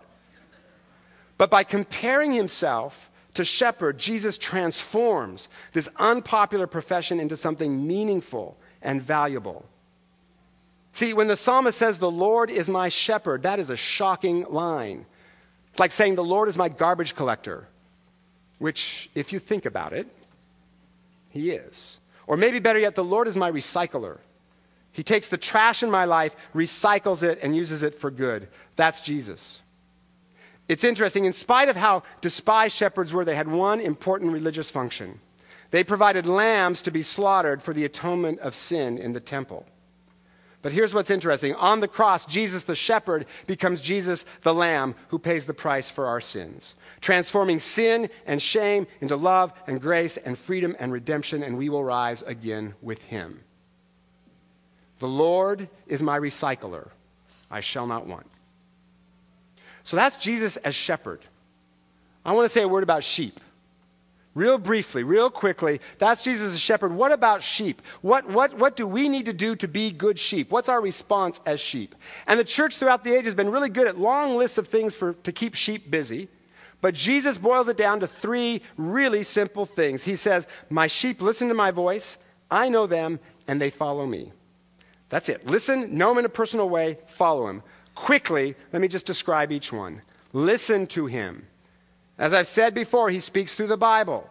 But 1.40 1.50
by 1.50 1.64
comparing 1.64 2.34
himself 2.34 3.10
to 3.34 3.44
shepherd, 3.44 3.98
Jesus 3.98 4.38
transforms 4.38 5.50
this 5.72 5.90
unpopular 5.98 6.68
profession 6.68 7.20
into 7.20 7.36
something 7.36 7.88
meaningful 7.88 8.58
and 8.84 9.02
valuable. 9.02 9.66
See, 10.94 11.14
when 11.14 11.28
the 11.28 11.36
psalmist 11.36 11.78
says, 11.78 12.00
The 12.00 12.10
Lord 12.10 12.50
is 12.50 12.70
my 12.70 12.88
shepherd, 12.90 13.44
that 13.44 13.60
is 13.60 13.70
a 13.70 13.76
shocking 13.76 14.46
line. 14.48 15.06
It's 15.72 15.80
like 15.80 15.92
saying, 15.92 16.16
The 16.16 16.24
Lord 16.24 16.48
is 16.50 16.56
my 16.56 16.70
garbage 16.70 17.16
collector, 17.16 17.68
which, 18.60 19.10
if 19.16 19.34
you 19.34 19.40
think 19.40 19.66
about 19.66 19.94
it, 19.94 20.08
he 21.30 21.50
is. 21.50 21.98
Or 22.28 22.38
maybe 22.38 22.60
better 22.60 22.78
yet, 22.78 22.94
the 22.94 23.04
Lord 23.04 23.28
is 23.28 23.36
my 23.36 23.52
recycler. 23.52 24.20
He 24.92 25.02
takes 25.02 25.30
the 25.30 25.38
trash 25.38 25.82
in 25.82 25.90
my 25.90 26.06
life, 26.06 26.36
recycles 26.54 27.24
it, 27.24 27.40
and 27.42 27.56
uses 27.56 27.82
it 27.82 27.96
for 27.96 28.12
good. 28.12 28.48
That's 28.76 29.02
Jesus. 29.02 29.60
It's 30.70 30.84
interesting, 30.84 31.26
in 31.26 31.34
spite 31.34 31.70
of 31.70 31.76
how 31.76 32.04
despised 32.22 32.76
shepherds 32.76 33.12
were, 33.12 33.26
they 33.26 33.36
had 33.36 33.48
one 33.48 33.82
important 33.82 34.32
religious 34.32 34.70
function. 34.70 35.20
They 35.72 35.84
provided 35.84 36.28
lambs 36.28 36.84
to 36.84 36.92
be 36.92 37.02
slaughtered 37.02 37.64
for 37.64 37.74
the 37.74 37.84
atonement 37.84 38.40
of 38.40 38.54
sin 38.54 39.00
in 39.00 39.14
the 39.14 39.20
temple. 39.20 39.66
But 40.64 40.72
here's 40.72 40.94
what's 40.94 41.12
interesting 41.12 41.54
on 41.56 41.82
the 41.82 41.90
cross, 41.90 42.26
Jesus 42.26 42.64
the 42.64 42.74
shepherd 42.74 43.28
becomes 43.46 43.82
Jesus 43.82 44.26
the 44.42 44.54
lamb 44.54 44.96
who 45.10 45.20
pays 45.20 45.46
the 45.46 45.54
price 45.54 45.92
for 45.92 46.08
our 46.08 46.22
sins, 46.22 46.76
transforming 47.02 47.60
sin 47.60 48.10
and 48.26 48.42
shame 48.42 48.88
into 49.02 49.18
love 49.18 49.54
and 49.68 49.82
grace 49.82 50.16
and 50.16 50.40
freedom 50.40 50.74
and 50.80 50.94
redemption, 50.94 51.44
and 51.44 51.58
we 51.58 51.68
will 51.68 51.84
rise 51.84 52.22
again 52.22 52.74
with 52.82 53.04
him. 53.04 53.42
The 55.00 55.08
Lord 55.08 55.68
is 55.86 56.02
my 56.02 56.18
recycler, 56.18 56.88
I 57.52 57.60
shall 57.60 57.86
not 57.86 58.08
want. 58.08 58.28
So 59.84 59.98
that's 59.98 60.16
Jesus 60.16 60.56
as 60.56 60.74
shepherd. 60.74 61.20
I 62.24 62.32
want 62.32 62.46
to 62.46 62.54
say 62.54 62.62
a 62.62 62.70
word 62.70 62.84
about 62.84 63.04
sheep. 63.04 63.38
Real 64.36 64.58
briefly, 64.58 65.04
real 65.04 65.30
quickly, 65.30 65.80
that's 66.00 66.24
Jesus 66.24 66.54
as 66.54 66.60
shepherd. 66.60 66.92
What 66.92 67.12
about 67.12 67.44
sheep? 67.44 67.84
What, 68.02 68.28
what, 68.28 68.58
what 68.58 68.76
do 68.76 68.88
we 68.88 69.08
need 69.08 69.26
to 69.26 69.34
do 69.34 69.56
to 69.58 69.68
be 69.68 69.92
good 69.92 70.18
sheep? 70.18 70.50
What's 70.52 70.70
our 70.70 70.82
response 70.82 71.40
as 71.46 71.60
sheep? 71.60 71.94
And 72.26 72.40
the 72.40 72.44
church 72.44 72.78
throughout 72.78 73.04
the 73.04 73.14
age 73.14 73.26
has 73.26 73.36
been 73.36 73.52
really 73.52 73.70
good 73.70 73.86
at 73.86 74.00
long 74.00 74.36
lists 74.36 74.58
of 74.58 74.68
things 74.68 74.96
for, 74.96 75.14
to 75.14 75.32
keep 75.32 75.54
sheep 75.54 75.92
busy. 75.92 76.30
But 76.82 76.96
Jesus 76.96 77.38
boils 77.38 77.68
it 77.68 77.78
down 77.78 78.00
to 78.00 78.08
three 78.08 78.62
really 78.76 79.22
simple 79.24 79.68
things. 79.68 80.02
He 80.04 80.16
says, 80.16 80.48
My 80.70 80.88
sheep 80.88 81.22
listen 81.22 81.48
to 81.50 81.54
my 81.54 81.70
voice, 81.70 82.18
I 82.50 82.70
know 82.70 82.88
them, 82.88 83.20
and 83.48 83.62
they 83.62 83.70
follow 83.70 84.08
me. 84.08 84.32
That's 85.10 85.30
it. 85.30 85.46
Listen, 85.46 85.96
know 85.96 86.12
him 86.12 86.18
in 86.18 86.26
a 86.26 86.30
personal 86.30 86.70
way, 86.70 86.98
follow 87.06 87.48
him. 87.48 87.62
Quickly, 87.94 88.56
let 88.72 88.82
me 88.82 88.88
just 88.88 89.06
describe 89.06 89.52
each 89.52 89.72
one. 89.72 90.02
Listen 90.34 90.88
to 90.88 91.06
him. 91.06 91.46
As 92.18 92.34
I've 92.34 92.48
said 92.48 92.74
before, 92.74 93.10
he 93.10 93.20
speaks 93.20 93.56
through 93.56 93.68
the 93.68 93.78
Bible, 93.78 94.30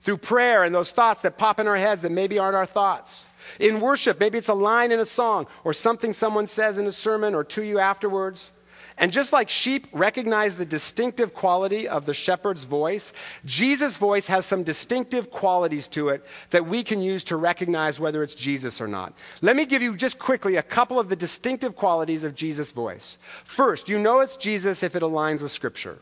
through 0.00 0.18
prayer 0.18 0.64
and 0.64 0.74
those 0.74 0.92
thoughts 0.92 1.22
that 1.22 1.38
pop 1.38 1.58
in 1.58 1.66
our 1.66 1.76
heads 1.76 2.02
that 2.02 2.12
maybe 2.12 2.38
aren't 2.38 2.56
our 2.56 2.66
thoughts. 2.66 3.28
In 3.58 3.80
worship, 3.80 4.20
maybe 4.20 4.38
it's 4.38 4.48
a 4.48 4.54
line 4.54 4.92
in 4.92 5.00
a 5.00 5.06
song 5.06 5.46
or 5.64 5.72
something 5.72 6.12
someone 6.12 6.46
says 6.46 6.78
in 6.78 6.86
a 6.86 6.92
sermon 6.92 7.34
or 7.34 7.44
to 7.44 7.62
you 7.62 7.78
afterwards. 7.78 8.50
And 8.98 9.12
just 9.12 9.32
like 9.32 9.50
sheep 9.50 9.88
recognize 9.92 10.56
the 10.56 10.64
distinctive 10.64 11.34
quality 11.34 11.86
of 11.86 12.06
the 12.06 12.14
shepherd's 12.14 12.64
voice, 12.64 13.12
Jesus' 13.44 13.98
voice 13.98 14.26
has 14.26 14.46
some 14.46 14.62
distinctive 14.62 15.30
qualities 15.30 15.86
to 15.88 16.08
it 16.08 16.24
that 16.50 16.66
we 16.66 16.82
can 16.82 17.02
use 17.02 17.22
to 17.24 17.36
recognize 17.36 18.00
whether 18.00 18.22
it's 18.22 18.34
Jesus 18.34 18.80
or 18.80 18.86
not. 18.86 19.12
Let 19.42 19.54
me 19.54 19.66
give 19.66 19.82
you 19.82 19.96
just 19.96 20.18
quickly 20.18 20.56
a 20.56 20.62
couple 20.62 20.98
of 20.98 21.10
the 21.10 21.16
distinctive 21.16 21.76
qualities 21.76 22.24
of 22.24 22.34
Jesus' 22.34 22.72
voice. 22.72 23.18
First, 23.44 23.90
you 23.90 23.98
know 23.98 24.20
it's 24.20 24.38
Jesus 24.38 24.82
if 24.82 24.96
it 24.96 25.02
aligns 25.02 25.42
with 25.42 25.52
Scripture. 25.52 25.98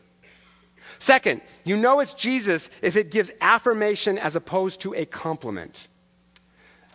Second, 1.05 1.43
you 1.65 1.77
know 1.77 2.01
it's 2.01 2.15
Jesus 2.15 2.71
if 2.81 2.97
it 2.97 3.11
gives 3.11 3.31
affirmation 3.43 4.17
as 4.17 4.37
opposed 4.37 4.81
to 4.81 4.95
a 4.95 5.05
compliment. 5.05 5.89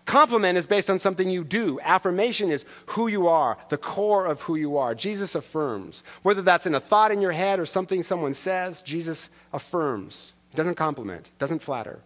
Compliment 0.06 0.58
is 0.58 0.65
based 0.65 0.89
on 0.89 0.98
something 0.98 1.30
you 1.30 1.43
do. 1.43 1.80
Affirmation 1.82 2.50
is 2.50 2.65
who 2.88 3.06
you 3.08 3.28
are, 3.28 3.60
the 3.69 3.78
core 3.78 4.26
of 4.26 4.41
who 4.41 4.56
you 4.56 4.78
are. 4.78 4.95
Jesus 4.95 5.36
affirms. 5.36 6.04
Whether 6.24 6.41
that's 6.41 6.65
in 6.65 6.74
a 6.74 6.80
thought 6.80 7.12
in 7.12 7.22
your 7.22 7.32
head 7.32 7.60
or 7.60 7.67
something 7.67 8.02
someone 8.02 8.34
says, 8.34 8.82
Jesus 8.82 9.30
affirms. 9.54 10.34
He 10.50 10.58
doesn't 10.58 10.74
compliment, 10.74 11.30
doesn't 11.38 11.62
flatter. 11.62 12.00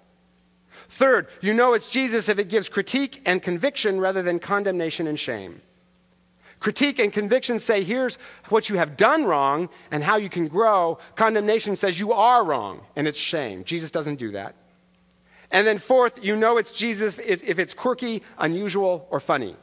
Third, 0.89 1.27
you 1.39 1.53
know 1.53 1.71
it's 1.71 1.89
Jesus 1.89 2.27
if 2.27 2.37
it 2.37 2.49
gives 2.49 2.67
critique 2.67 3.21
and 3.25 3.41
conviction 3.41 4.01
rather 4.01 4.21
than 4.21 4.39
condemnation 4.39 5.07
and 5.07 5.17
shame. 5.17 5.61
Critique 6.63 6.97
and 6.99 7.11
conviction 7.11 7.59
say, 7.59 7.83
here's 7.83 8.17
what 8.47 8.69
you 8.69 8.77
have 8.77 8.95
done 8.95 9.25
wrong 9.25 9.67
and 9.91 10.01
how 10.01 10.15
you 10.15 10.29
can 10.29 10.47
grow. 10.47 10.97
Condemnation 11.15 11.75
says 11.75 11.99
you 11.99 12.13
are 12.13 12.45
wrong 12.45 12.79
and 12.95 13.05
it's 13.05 13.17
shame. 13.17 13.65
Jesus 13.65 13.91
doesn't 13.91 14.15
do 14.15 14.31
that. 14.31 14.55
And 15.51 15.67
then, 15.67 15.77
fourth, 15.77 16.23
you 16.23 16.37
know 16.37 16.57
it's 16.57 16.71
Jesus 16.71 17.19
if 17.19 17.59
it's 17.59 17.73
quirky, 17.73 18.23
unusual, 18.37 19.05
or 19.11 19.19
funny. 19.19 19.57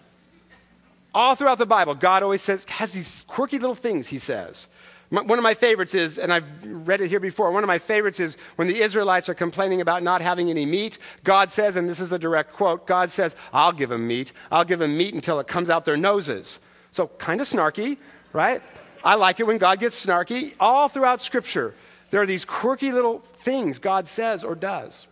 All 1.14 1.34
throughout 1.34 1.56
the 1.56 1.64
Bible, 1.64 1.94
God 1.94 2.22
always 2.22 2.42
says, 2.42 2.66
has 2.66 2.92
these 2.92 3.24
quirky 3.26 3.58
little 3.58 3.74
things, 3.74 4.06
he 4.08 4.18
says. 4.18 4.68
One 5.08 5.38
of 5.38 5.42
my 5.42 5.54
favorites 5.54 5.94
is, 5.94 6.18
and 6.18 6.30
I've 6.30 6.44
read 6.62 7.00
it 7.00 7.08
here 7.08 7.18
before, 7.18 7.50
one 7.50 7.64
of 7.64 7.68
my 7.68 7.78
favorites 7.78 8.20
is 8.20 8.36
when 8.56 8.68
the 8.68 8.78
Israelites 8.78 9.30
are 9.30 9.34
complaining 9.34 9.80
about 9.80 10.02
not 10.02 10.20
having 10.20 10.50
any 10.50 10.66
meat. 10.66 10.98
God 11.24 11.50
says, 11.50 11.76
and 11.76 11.88
this 11.88 11.98
is 11.98 12.12
a 12.12 12.18
direct 12.18 12.52
quote 12.52 12.86
God 12.86 13.10
says, 13.10 13.34
I'll 13.54 13.72
give 13.72 13.88
them 13.88 14.06
meat. 14.06 14.34
I'll 14.52 14.66
give 14.66 14.80
them 14.80 14.98
meat 14.98 15.14
until 15.14 15.40
it 15.40 15.46
comes 15.46 15.70
out 15.70 15.86
their 15.86 15.96
noses. 15.96 16.60
So, 16.92 17.06
kind 17.06 17.40
of 17.40 17.48
snarky, 17.48 17.98
right? 18.32 18.62
I 19.02 19.14
like 19.14 19.40
it 19.40 19.46
when 19.46 19.58
God 19.58 19.80
gets 19.80 20.04
snarky. 20.04 20.54
All 20.60 20.88
throughout 20.88 21.22
Scripture, 21.22 21.74
there 22.10 22.20
are 22.20 22.26
these 22.26 22.44
quirky 22.44 22.92
little 22.92 23.20
things 23.42 23.78
God 23.78 24.08
says 24.08 24.44
or 24.44 24.54
does. 24.54 25.06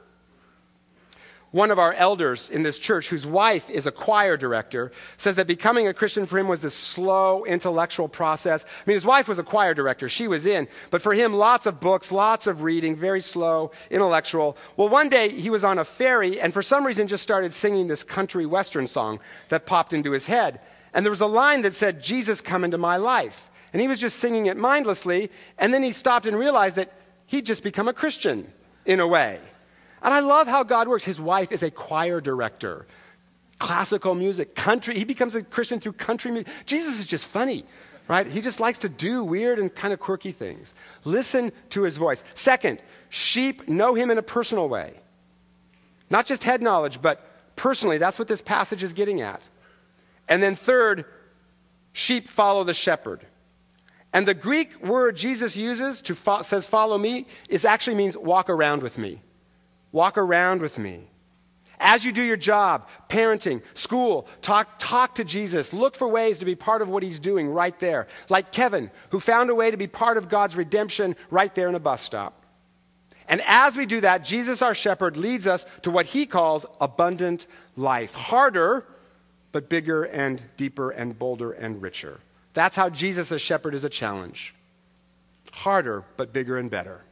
One 1.51 1.71
of 1.71 1.79
our 1.79 1.95
elders 1.95 2.51
in 2.51 2.63
this 2.63 2.79
church, 2.79 3.09
whose 3.09 3.25
wife 3.25 3.71
is 3.71 3.87
a 3.87 3.91
choir 3.91 4.37
director, 4.37 4.93
says 5.17 5.37
that 5.37 5.47
becoming 5.47 5.89
a 5.89 5.95
Christian 5.95 6.27
for 6.27 6.39
him 6.39 6.47
was 6.47 6.61
this 6.61 6.75
slow 6.75 7.45
intellectual 7.47 8.07
process. 8.07 8.67
I 8.67 8.83
mean, 8.87 8.97
his 8.97 9.07
wife 9.07 9.29
was 9.29 9.39
a 9.39 9.43
choir 9.43 9.73
director, 9.73 10.11
she 10.11 10.29
was 10.29 10.45
in, 10.45 10.69
but 10.91 11.01
for 11.01 11.15
him, 11.15 11.33
lots 11.33 11.65
of 11.65 11.81
books, 11.81 12.13
lots 12.13 12.47
of 12.47 12.63
reading, 12.63 12.97
very 12.97 13.23
slow, 13.23 13.71
intellectual. 13.91 14.59
Well, 14.77 14.91
one 14.91 15.09
day 15.09 15.31
he 15.31 15.49
was 15.49 15.65
on 15.65 15.79
a 15.79 15.85
ferry 15.85 16.39
and 16.39 16.53
for 16.53 16.63
some 16.63 16.85
reason 16.85 17.09
just 17.09 17.23
started 17.23 17.55
singing 17.55 17.87
this 17.87 18.05
country 18.05 18.45
western 18.45 18.87
song 18.87 19.19
that 19.49 19.65
popped 19.65 19.95
into 19.95 20.11
his 20.11 20.27
head. 20.27 20.61
And 20.95 21.05
there 21.05 21.11
was 21.11 21.21
a 21.21 21.27
line 21.27 21.63
that 21.63 21.75
said, 21.75 22.03
Jesus, 22.03 22.41
come 22.41 22.65
into 22.65 22.79
my 22.79 22.97
life. 22.97 23.51
And 23.73 23.83
he 23.83 23.89
was 23.89 24.01
just 24.01 24.19
singing 24.19 24.47
it 24.47 24.57
mindlessly. 24.57 25.31
And 25.59 25.73
then 25.73 25.83
he 25.83 25.93
stopped 25.93 26.27
and 26.27 26.39
realized 26.39 26.77
that 26.77 26.93
he'd 27.27 27.47
just 27.47 27.63
become 27.63 27.89
a 27.89 27.93
Christian 27.93 28.51
in 28.87 29.01
a 29.01 29.07
way. 29.07 29.39
And 30.03 30.15
I 30.15 30.21
love 30.21 30.47
how 30.47 30.63
God 30.63 30.89
works. 30.89 31.05
His 31.05 31.21
wife 31.21 31.53
is 31.53 31.63
a 31.63 31.71
choir 31.71 32.21
director, 32.21 32.87
classical 33.59 34.15
music, 34.15 34.55
country. 34.55 34.97
He 34.97 35.05
becomes 35.05 35.35
a 35.35 35.43
Christian 35.43 35.81
through 35.81 35.93
country 35.93 36.31
music. 36.31 36.49
Jesus 36.65 36.99
is 36.99 37.07
just 37.07 37.27
funny, 37.27 37.67
right? 38.07 38.27
He 38.27 38.41
just 38.41 38.61
likes 38.61 38.79
to 38.79 38.89
do 38.89 39.25
weird 39.25 39.59
and 39.59 39.75
kind 39.75 39.93
of 39.93 40.01
quirky 40.01 40.33
things. 40.33 40.75
Listen 41.05 41.53
to 41.71 41.83
his 41.83 41.97
voice. 41.97 42.25
Second, 42.35 42.81
sheep 43.11 43.69
know 43.69 43.95
him 43.95 44.11
in 44.11 44.19
a 44.19 44.23
personal 44.23 44.69
way. 44.69 44.95
Not 46.11 46.25
just 46.25 46.45
head 46.45 46.63
knowledge, 46.63 47.03
but 47.03 47.57
personally. 47.57 47.99
That's 47.99 48.19
what 48.19 48.29
this 48.29 48.41
passage 48.41 48.83
is 48.83 48.93
getting 48.93 49.21
at. 49.21 49.43
And 50.29 50.43
then, 50.43 50.55
third, 50.55 51.05
sheep 51.93 52.29
follow 52.29 52.65
the 52.65 52.75
shepherd. 52.75 53.27
And 54.13 54.27
the 54.27 54.35
Greek 54.35 54.83
word 54.83 55.17
Jesus 55.17 55.57
uses 55.57 56.01
to 56.03 56.15
fo- 56.15 56.43
says 56.43 56.67
follow 56.67 56.97
me 56.97 57.27
is 57.49 57.65
actually 57.65 57.97
means 57.97 58.17
walk 58.17 58.49
around 58.49 58.83
with 58.83 58.99
me. 58.99 59.21
Walk 59.93 60.19
around 60.19 60.61
with 60.61 60.79
me. 60.79 61.11
As 61.81 62.05
you 62.05 62.11
do 62.11 62.23
your 62.23 62.37
job, 62.37 62.89
parenting, 63.09 63.63
school, 63.75 64.27
talk, 64.43 64.79
talk 64.79 65.15
to 65.17 65.25
Jesus. 65.25 65.73
Look 65.73 65.95
for 65.95 66.09
ways 66.09 66.41
to 66.41 66.45
be 66.45 66.57
part 66.57 66.83
of 66.83 66.89
what 66.89 67.03
he's 67.03 67.21
doing 67.21 67.49
right 67.49 67.79
there. 67.79 68.09
Like 68.29 68.51
Kevin, 68.51 68.91
who 69.11 69.21
found 69.21 69.51
a 69.51 69.55
way 69.55 69.71
to 69.71 69.77
be 69.77 69.87
part 69.87 70.17
of 70.17 70.29
God's 70.29 70.57
redemption 70.57 71.15
right 71.31 71.55
there 71.55 71.69
in 71.69 71.75
a 71.75 71.81
bus 71.81 72.03
stop. 72.03 72.45
And 73.29 73.43
as 73.47 73.77
we 73.77 73.87
do 73.87 74.01
that, 74.01 74.25
Jesus, 74.25 74.63
our 74.63 74.75
shepherd, 74.75 75.17
leads 75.17 75.47
us 75.47 75.67
to 75.83 75.91
what 75.91 76.07
he 76.07 76.27
calls 76.27 76.65
abundant 76.81 77.47
life. 77.77 78.15
Harder, 78.15 78.87
but 79.53 79.69
bigger 79.69 80.05
and 80.05 80.43
deeper 80.57 80.91
and 80.91 81.19
bolder 81.19 81.53
and 81.53 81.81
richer. 81.83 82.21
That's 82.55 82.77
how 82.77 82.91
Jesus 82.91 83.33
as 83.33 83.41
shepherd 83.41 83.75
is 83.75 83.85
a 83.85 83.89
challenge. 83.89 84.55
Harder, 85.53 86.05
but 86.17 86.33
bigger 86.33 86.59
and 86.59 86.71
better. 86.71 87.03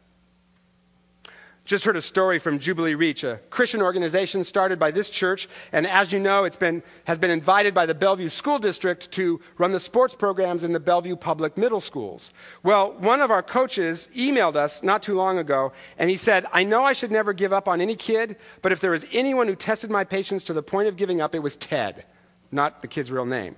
Just 1.67 1.85
heard 1.85 1.97
a 1.97 2.03
story 2.03 2.39
from 2.39 2.61
Jubilee 2.61 2.95
Reach, 2.95 3.25
a 3.25 3.41
Christian 3.51 3.83
organization 3.83 4.45
started 4.45 4.79
by 4.79 4.93
this 4.93 5.11
church, 5.11 5.49
and 5.73 5.85
as 5.85 6.13
you 6.13 6.21
know, 6.21 6.45
it's 6.45 6.55
been, 6.55 6.81
has 7.07 7.19
been 7.19 7.33
invited 7.33 7.75
by 7.75 7.87
the 7.87 7.95
Bellevue 7.95 8.29
School 8.29 8.61
District 8.61 9.11
to 9.11 9.41
run 9.59 9.73
the 9.73 9.81
sports 9.81 10.15
programs 10.15 10.63
in 10.63 10.73
the 10.73 10.79
Bellevue 10.79 11.17
Public 11.17 11.59
Middle 11.59 11.81
Schools. 11.81 12.31
Well, 12.63 12.93
one 12.99 13.21
of 13.21 13.33
our 13.33 13.43
coaches 13.43 14.09
emailed 14.15 14.55
us 14.55 14.85
not 14.85 15.03
too 15.03 15.15
long 15.15 15.39
ago, 15.39 15.73
and 15.99 16.09
he 16.09 16.17
said, 16.17 16.47
I 16.53 16.63
know 16.63 16.85
I 16.85 16.93
should 16.93 17.11
never 17.11 17.33
give 17.33 17.53
up 17.53 17.67
on 17.67 17.81
any 17.81 17.97
kid, 17.97 18.37
but 18.63 18.71
if 18.71 18.79
there 18.79 18.93
was 18.93 19.05
anyone 19.13 19.49
who 19.49 19.57
tested 19.57 19.91
my 19.91 20.05
patience 20.05 20.45
to 20.45 20.53
the 20.53 20.63
point 20.63 20.87
of 20.87 20.97
giving 20.97 21.21
up, 21.21 21.35
it 21.35 21.41
was 21.41 21.57
Ted, 21.57 22.05
not 22.51 22.83
the 22.83 22.89
kid's 22.89 23.11
real 23.11 23.27
name. 23.27 23.57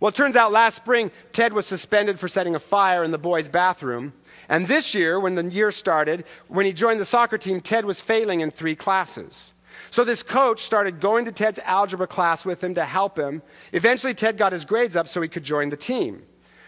Well, 0.00 0.10
it 0.10 0.14
turns 0.14 0.36
out 0.36 0.52
last 0.52 0.76
spring, 0.76 1.10
Ted 1.32 1.52
was 1.52 1.66
suspended 1.66 2.20
for 2.20 2.28
setting 2.28 2.54
a 2.54 2.60
fire 2.60 3.04
in 3.04 3.10
the 3.10 3.18
boys' 3.18 3.48
bathroom. 3.48 4.12
And 4.48 4.66
this 4.66 4.94
year, 4.94 5.18
when 5.18 5.34
the 5.34 5.44
year 5.44 5.70
started, 5.70 6.24
when 6.46 6.66
he 6.66 6.72
joined 6.72 7.00
the 7.00 7.04
soccer 7.04 7.38
team, 7.38 7.60
Ted 7.60 7.84
was 7.84 8.00
failing 8.00 8.40
in 8.40 8.50
three 8.50 8.76
classes. 8.76 9.52
So 9.90 10.04
this 10.04 10.22
coach 10.22 10.62
started 10.62 11.00
going 11.00 11.24
to 11.24 11.32
Ted's 11.32 11.58
algebra 11.60 12.06
class 12.06 12.44
with 12.44 12.62
him 12.62 12.74
to 12.74 12.84
help 12.84 13.18
him. 13.18 13.42
Eventually, 13.72 14.14
Ted 14.14 14.36
got 14.36 14.52
his 14.52 14.64
grades 14.64 14.96
up 14.96 15.08
so 15.08 15.20
he 15.20 15.28
could 15.28 15.44
join 15.44 15.68
the 15.68 15.76
team. 15.76 16.22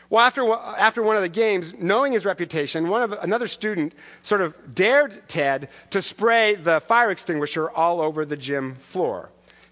Well, 0.09 0.25
after, 0.25 0.53
after 0.53 1.03
one 1.03 1.17
of 1.17 1.23
the 1.23 1.29
games, 1.29 1.75
knowing 1.79 2.13
his 2.13 2.25
reputation, 2.25 2.89
one 2.89 3.03
of, 3.03 3.13
another 3.13 3.47
student 3.47 3.95
sort 4.23 4.41
of 4.41 4.75
dared 4.75 5.29
Ted 5.29 5.69
to 5.91 6.03
spray 6.03 6.57
the 6.57 6.81
fire 6.81 7.13
extinguisher 7.13 7.71
all 7.71 8.01
over 8.01 8.25
the 8.25 8.37
gym 8.37 8.75
floor. 8.75 9.31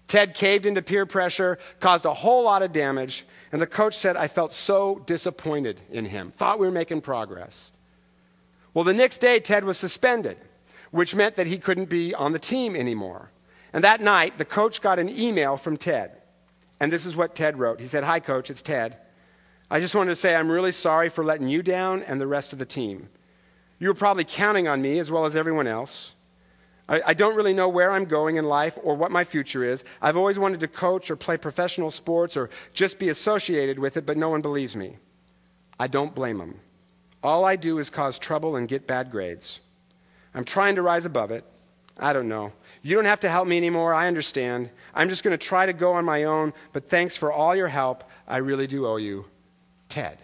Ted 0.09 0.33
caved 0.33 0.65
into 0.65 0.81
peer 0.81 1.05
pressure, 1.05 1.59
caused 1.79 2.03
a 2.03 2.13
whole 2.13 2.43
lot 2.43 2.63
of 2.63 2.73
damage, 2.73 3.25
and 3.51 3.61
the 3.61 3.67
coach 3.67 3.95
said, 3.95 4.17
I 4.17 4.27
felt 4.27 4.51
so 4.51 5.01
disappointed 5.05 5.79
in 5.91 6.03
him, 6.03 6.31
thought 6.31 6.59
we 6.59 6.65
were 6.65 6.73
making 6.73 7.01
progress. 7.01 7.71
Well, 8.73 8.83
the 8.83 8.93
next 8.93 9.19
day, 9.19 9.39
Ted 9.39 9.63
was 9.63 9.77
suspended, 9.77 10.37
which 10.91 11.15
meant 11.15 11.35
that 11.35 11.47
he 11.47 11.59
couldn't 11.59 11.89
be 11.89 12.13
on 12.13 12.33
the 12.33 12.39
team 12.39 12.75
anymore. 12.75 13.29
And 13.71 13.83
that 13.83 14.01
night, 14.01 14.37
the 14.39 14.45
coach 14.45 14.81
got 14.81 14.99
an 14.99 15.09
email 15.09 15.57
from 15.57 15.77
Ted. 15.77 16.11
And 16.79 16.91
this 16.91 17.05
is 17.05 17.15
what 17.15 17.35
Ted 17.35 17.59
wrote. 17.59 17.79
He 17.79 17.87
said, 17.87 18.03
Hi, 18.03 18.19
coach, 18.19 18.49
it's 18.49 18.63
Ted. 18.63 18.97
I 19.69 19.79
just 19.79 19.93
wanted 19.93 20.09
to 20.09 20.15
say 20.15 20.35
I'm 20.35 20.49
really 20.49 20.71
sorry 20.71 21.09
for 21.09 21.23
letting 21.23 21.47
you 21.47 21.61
down 21.61 22.01
and 22.03 22.19
the 22.19 22.25
rest 22.25 22.51
of 22.51 22.59
the 22.59 22.65
team. 22.65 23.09
You 23.77 23.89
were 23.89 23.93
probably 23.93 24.23
counting 24.23 24.67
on 24.67 24.81
me 24.81 24.97
as 24.97 25.11
well 25.11 25.25
as 25.25 25.35
everyone 25.35 25.67
else. 25.67 26.13
I, 26.89 27.13
don't 27.13 27.35
really 27.35 27.53
know 27.53 27.69
where 27.69 27.91
I'm 27.91 28.05
going 28.05 28.37
in 28.37 28.45
life 28.45 28.77
or 28.81 28.95
what 28.95 29.11
my 29.11 29.23
future 29.23 29.63
is. 29.63 29.83
I've 30.01 30.17
always 30.17 30.39
wanted 30.39 30.59
to 30.61 30.67
coach 30.67 31.11
or 31.11 31.15
play 31.15 31.37
professional 31.37 31.91
sports 31.91 32.35
or 32.35 32.49
just 32.73 32.97
be 32.97 33.09
associated 33.09 33.77
with 33.77 33.95
it, 33.95 34.07
but 34.07 34.17
no 34.17 34.29
one 34.29 34.41
believes 34.41 34.75
me. 34.75 34.97
I 35.79 35.85
don't 35.85 36.15
blame 36.15 36.39
them. 36.39 36.59
All 37.21 37.45
I 37.45 37.57
do 37.57 37.77
is 37.77 37.91
cause 37.91 38.17
trouble 38.17 38.55
and 38.55 38.67
get 38.67 38.87
bad 38.87 39.11
grades. 39.11 39.59
I'm 40.33 40.45
trying 40.45 40.75
to 40.75 40.81
rise 40.81 41.05
above 41.05 41.29
it. 41.29 41.45
I 41.95 42.11
don't 42.11 42.27
know. 42.27 42.53
You 42.81 42.95
don't 42.95 43.05
have 43.05 43.19
to 43.19 43.29
help 43.29 43.47
me 43.47 43.57
anymore. 43.57 43.93
I 43.93 44.07
understand. 44.07 44.71
I'm 44.95 45.09
just 45.09 45.23
going 45.23 45.37
to 45.37 45.45
try 45.45 45.67
to 45.67 45.73
go 45.73 45.93
on 45.93 46.05
my 46.05 46.23
own, 46.23 46.53
but 46.73 46.89
thanks 46.89 47.15
for 47.15 47.31
all 47.31 47.55
your 47.55 47.67
help. 47.67 48.03
I 48.27 48.37
really 48.37 48.67
do 48.67 48.87
owe 48.87 48.97
you. 48.97 49.25
Ted. 49.89 50.17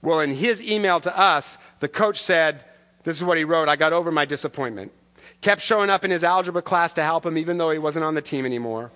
Well, 0.00 0.20
in 0.20 0.34
his 0.34 0.62
email 0.62 1.00
to 1.00 1.18
us, 1.18 1.58
the 1.80 1.88
coach 1.88 2.22
said, 2.22 2.64
This 3.04 3.16
is 3.16 3.24
what 3.24 3.38
he 3.38 3.44
wrote 3.44 3.68
I 3.68 3.76
got 3.76 3.92
over 3.92 4.10
my 4.10 4.24
disappointment. 4.24 4.92
Kept 5.40 5.60
showing 5.62 5.90
up 5.90 6.04
in 6.04 6.10
his 6.10 6.24
algebra 6.24 6.62
class 6.62 6.94
to 6.94 7.02
help 7.02 7.24
him, 7.24 7.38
even 7.38 7.58
though 7.58 7.70
he 7.70 7.78
wasn't 7.78 8.04
on 8.04 8.14
the 8.14 8.22
team 8.22 8.44
anymore. 8.44 8.90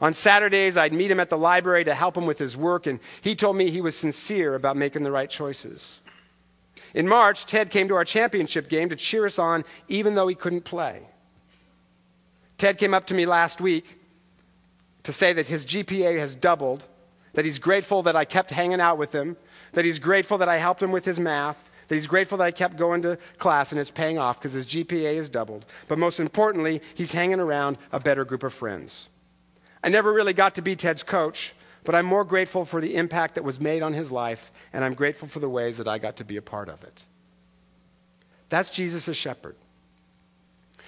On 0.00 0.12
Saturdays, 0.12 0.76
I'd 0.76 0.92
meet 0.92 1.10
him 1.10 1.18
at 1.18 1.28
the 1.28 1.38
library 1.38 1.84
to 1.84 1.94
help 1.94 2.16
him 2.16 2.24
with 2.24 2.38
his 2.38 2.56
work, 2.56 2.86
and 2.86 3.00
he 3.20 3.34
told 3.34 3.56
me 3.56 3.68
he 3.68 3.80
was 3.80 3.96
sincere 3.96 4.54
about 4.54 4.76
making 4.76 5.02
the 5.02 5.10
right 5.10 5.28
choices. 5.28 6.00
In 6.94 7.08
March, 7.08 7.46
Ted 7.46 7.70
came 7.70 7.88
to 7.88 7.96
our 7.96 8.04
championship 8.04 8.68
game 8.68 8.88
to 8.90 8.96
cheer 8.96 9.26
us 9.26 9.38
on, 9.38 9.64
even 9.88 10.14
though 10.14 10.28
he 10.28 10.34
couldn't 10.34 10.64
play. 10.64 11.02
Ted 12.58 12.78
came 12.78 12.94
up 12.94 13.06
to 13.06 13.14
me 13.14 13.26
last 13.26 13.60
week 13.60 13.98
to 15.02 15.12
say 15.12 15.32
that 15.32 15.46
his 15.46 15.66
GPA 15.66 16.18
has 16.18 16.34
doubled, 16.34 16.86
that 17.34 17.44
he's 17.44 17.58
grateful 17.58 18.02
that 18.04 18.16
I 18.16 18.24
kept 18.24 18.50
hanging 18.50 18.80
out 18.80 18.98
with 18.98 19.12
him, 19.12 19.36
that 19.72 19.84
he's 19.84 19.98
grateful 19.98 20.38
that 20.38 20.48
I 20.48 20.58
helped 20.58 20.82
him 20.82 20.92
with 20.92 21.04
his 21.04 21.20
math, 21.20 21.67
that 21.88 21.94
he's 21.94 22.06
grateful 22.06 22.38
that 22.38 22.44
I 22.44 22.50
kept 22.50 22.76
going 22.76 23.02
to 23.02 23.18
class 23.38 23.72
and 23.72 23.80
it's 23.80 23.90
paying 23.90 24.18
off 24.18 24.38
because 24.38 24.52
his 24.52 24.66
GPA 24.66 25.16
has 25.16 25.28
doubled. 25.28 25.66
But 25.88 25.98
most 25.98 26.20
importantly, 26.20 26.82
he's 26.94 27.12
hanging 27.12 27.40
around 27.40 27.78
a 27.92 28.00
better 28.00 28.24
group 28.24 28.42
of 28.42 28.52
friends. 28.52 29.08
I 29.82 29.88
never 29.88 30.12
really 30.12 30.32
got 30.32 30.54
to 30.56 30.62
be 30.62 30.76
Ted's 30.76 31.02
coach, 31.02 31.54
but 31.84 31.94
I'm 31.94 32.06
more 32.06 32.24
grateful 32.24 32.64
for 32.64 32.80
the 32.80 32.94
impact 32.96 33.36
that 33.36 33.44
was 33.44 33.60
made 33.60 33.82
on 33.82 33.92
his 33.92 34.12
life, 34.12 34.52
and 34.72 34.84
I'm 34.84 34.94
grateful 34.94 35.28
for 35.28 35.40
the 35.40 35.48
ways 35.48 35.78
that 35.78 35.88
I 35.88 35.98
got 35.98 36.16
to 36.16 36.24
be 36.24 36.36
a 36.36 36.42
part 36.42 36.68
of 36.68 36.82
it. 36.84 37.04
That's 38.48 38.70
Jesus 38.70 39.08
as 39.08 39.16
shepherd. 39.16 39.56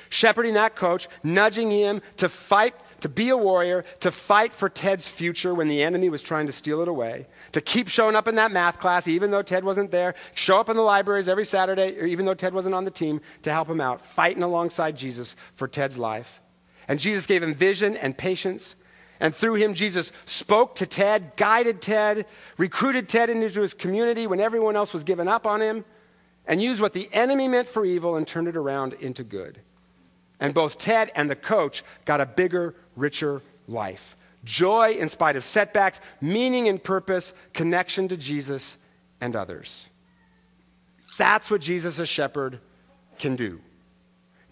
Shepherding 0.09 0.55
that 0.55 0.75
coach, 0.75 1.09
nudging 1.23 1.71
him 1.71 2.03
to 2.17 2.29
fight, 2.29 2.75
to 3.01 3.09
be 3.09 3.29
a 3.31 3.37
warrior, 3.37 3.85
to 4.01 4.11
fight 4.11 4.53
for 4.53 4.69
Ted's 4.69 5.09
future 5.09 5.55
when 5.55 5.69
the 5.69 5.83
enemy 5.83 6.09
was 6.09 6.23
trying 6.23 6.47
to 6.47 6.53
steal 6.53 6.81
it 6.81 6.89
away, 6.89 7.27
to 7.53 7.61
keep 7.61 7.89
showing 7.89 8.17
up 8.17 8.29
in 8.29 8.37
that 8.37 8.53
math 8.53 8.79
class 8.79 9.09
even 9.09 9.31
though 9.31 9.43
Ted 9.43 9.65
wasn't 9.65 9.91
there, 9.91 10.15
show 10.35 10.59
up 10.59 10.69
in 10.69 10.77
the 10.77 10.83
libraries 10.83 11.29
every 11.29 11.45
Saturday, 11.45 12.11
even 12.11 12.27
though 12.27 12.35
Ted 12.35 12.55
wasn't 12.55 12.75
on 12.75 12.85
the 12.85 12.91
team, 12.91 13.21
to 13.43 13.51
help 13.51 13.69
him 13.69 13.81
out, 13.81 14.01
fighting 14.01 14.43
alongside 14.43 14.97
Jesus 14.97 15.37
for 15.55 15.69
Ted's 15.69 15.99
life. 15.99 16.41
And 16.89 16.99
Jesus 16.99 17.27
gave 17.27 17.43
him 17.43 17.55
vision 17.55 17.97
and 17.97 18.17
patience 18.17 18.77
and 19.21 19.35
through 19.37 19.57
him, 19.57 19.75
Jesus 19.75 20.13
spoke 20.25 20.77
to 20.77 20.87
Ted, 20.87 21.37
guided 21.37 21.83
Ted, 21.83 22.25
recruited 22.57 23.09
Ted 23.09 23.29
into 23.29 23.61
his 23.61 23.75
community 23.75 24.27
when 24.27 24.41
everyone 24.41 24.77
else 24.77 24.95
was 24.95 25.05
giving 25.05 25.29
up 25.29 25.47
on 25.47 25.61
him, 25.61 25.85
and 26.47 26.61
used 26.61 26.81
what 26.81 26.95
the 26.95 27.09
enemy 27.13 27.47
meant 27.47 27.69
for 27.69 27.85
evil 27.85 28.17
and 28.17 28.27
turned 28.27 28.49
it 28.49 28.57
around 28.57 28.95
into 28.95 29.23
good. 29.23 29.61
And 30.41 30.55
both 30.55 30.79
Ted 30.79 31.13
and 31.15 31.31
the 31.31 31.37
coach 31.37 31.85
got 32.05 32.21
a 32.21 32.27
bigger, 32.27 32.75
richer 32.97 33.43
life. 33.69 34.17
Joy 34.43 34.93
in 34.93 35.09
spite 35.09 35.37
of 35.37 35.45
setbacks, 35.45 36.01
meaning 36.21 36.69
and 36.69 36.83
purpose, 36.83 37.33
connection 37.53 38.09
to 38.09 38.17
Jesus 38.17 38.77
and 39.21 39.37
others. 39.37 39.87
That's 41.19 41.51
what 41.51 41.61
Jesus, 41.61 41.99
a 41.99 42.07
shepherd, 42.07 42.59
can 43.19 43.37
do. 43.37 43.61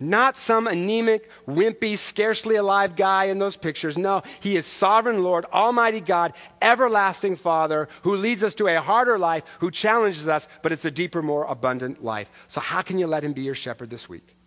Not 0.01 0.37
some 0.37 0.68
anemic, 0.68 1.29
wimpy, 1.48 1.98
scarcely 1.98 2.55
alive 2.55 2.94
guy 2.94 3.24
in 3.24 3.38
those 3.38 3.57
pictures. 3.57 3.98
No, 3.98 4.22
he 4.40 4.57
is 4.57 4.64
sovereign 4.64 5.24
Lord, 5.24 5.44
Almighty 5.46 6.01
God, 6.01 6.35
everlasting 6.62 7.35
Father, 7.35 7.88
who 8.03 8.14
leads 8.14 8.44
us 8.44 8.55
to 8.57 8.68
a 8.68 8.81
harder 8.81 9.18
life, 9.18 9.42
who 9.59 9.72
challenges 9.72 10.29
us, 10.29 10.46
but 10.62 10.70
it's 10.70 10.85
a 10.85 10.90
deeper, 10.90 11.20
more 11.20 11.44
abundant 11.46 12.05
life. 12.05 12.31
So, 12.46 12.61
how 12.61 12.83
can 12.83 12.98
you 12.98 13.09
let 13.09 13.24
him 13.24 13.33
be 13.33 13.42
your 13.42 13.57
shepherd 13.57 13.90
this 13.90 14.09
week? 14.09 14.38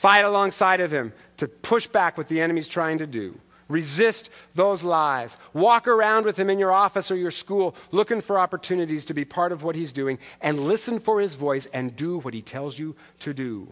Fight 0.00 0.24
alongside 0.24 0.80
of 0.80 0.90
him 0.90 1.12
to 1.36 1.46
push 1.46 1.86
back 1.86 2.16
what 2.16 2.26
the 2.26 2.40
enemy's 2.40 2.68
trying 2.68 2.96
to 2.96 3.06
do. 3.06 3.38
Resist 3.68 4.30
those 4.54 4.82
lies. 4.82 5.36
Walk 5.52 5.86
around 5.86 6.24
with 6.24 6.38
him 6.38 6.48
in 6.48 6.58
your 6.58 6.72
office 6.72 7.10
or 7.10 7.16
your 7.16 7.30
school 7.30 7.74
looking 7.90 8.22
for 8.22 8.38
opportunities 8.38 9.04
to 9.04 9.12
be 9.12 9.26
part 9.26 9.52
of 9.52 9.62
what 9.62 9.76
he's 9.76 9.92
doing 9.92 10.18
and 10.40 10.58
listen 10.58 11.00
for 11.00 11.20
his 11.20 11.34
voice 11.34 11.66
and 11.66 11.96
do 11.96 12.16
what 12.16 12.32
he 12.32 12.40
tells 12.40 12.78
you 12.78 12.96
to 13.18 13.34
do. 13.34 13.68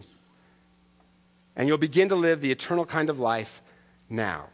And 1.55 1.67
you'll 1.67 1.79
begin 1.79 2.09
to 2.09 2.15
live 2.15 2.41
the 2.41 2.51
eternal 2.51 2.85
kind 2.85 3.09
of 3.09 3.19
life 3.19 3.63
now. 4.07 4.49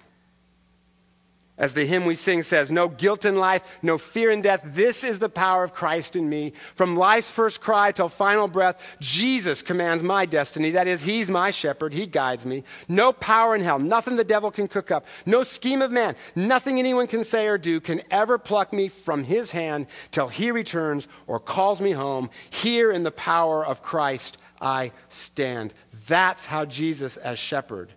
As 1.58 1.74
the 1.74 1.86
hymn 1.86 2.04
we 2.04 2.16
sing 2.16 2.44
says, 2.44 2.70
no 2.70 2.90
guilt 2.90 3.24
in 3.24 3.38
life, 3.38 3.64
no 3.82 3.98
fear 3.98 4.30
in 4.30 4.42
death. 4.42 4.62
This 4.66 5.06
is 5.06 5.20
the 5.20 5.30
power 5.30 5.64
of 5.64 5.74
Christ 5.74 6.18
in 6.18 6.30
me. 6.30 6.52
From 6.76 6.98
life's 6.98 7.32
first 7.32 7.62
cry 7.62 7.94
till 7.94 8.10
final 8.10 8.50
breath, 8.50 8.78
Jesus 9.00 9.62
commands 9.62 10.04
my 10.04 10.26
destiny. 10.26 10.72
That 10.72 10.88
is, 10.88 11.04
He's 11.04 11.30
my 11.30 11.52
shepherd. 11.52 11.94
He 11.94 12.08
guides 12.08 12.46
me. 12.46 12.66
No 12.90 13.14
power 13.14 13.56
in 13.56 13.62
hell, 13.62 13.80
nothing 13.80 14.18
the 14.18 14.26
devil 14.26 14.52
can 14.52 14.68
cook 14.68 14.92
up, 14.92 15.06
no 15.26 15.46
scheme 15.46 15.82
of 15.82 15.94
man, 15.94 16.18
nothing 16.36 16.78
anyone 16.78 17.08
can 17.08 17.24
say 17.24 17.48
or 17.48 17.58
do 17.58 17.80
can 17.80 18.02
ever 18.12 18.38
pluck 18.38 18.74
me 18.74 18.90
from 18.90 19.24
His 19.24 19.52
hand 19.52 19.88
till 20.12 20.28
He 20.28 20.52
returns 20.52 21.08
or 21.26 21.40
calls 21.40 21.80
me 21.80 21.94
home. 21.94 22.30
Here 22.50 22.92
in 22.92 23.04
the 23.04 23.12
power 23.12 23.66
of 23.66 23.82
Christ 23.82 24.38
I 24.60 24.92
stand. 25.08 25.74
That's 26.08 26.46
how 26.46 26.66
Jesus, 26.66 27.16
as 27.16 27.40
shepherd, 27.40 27.94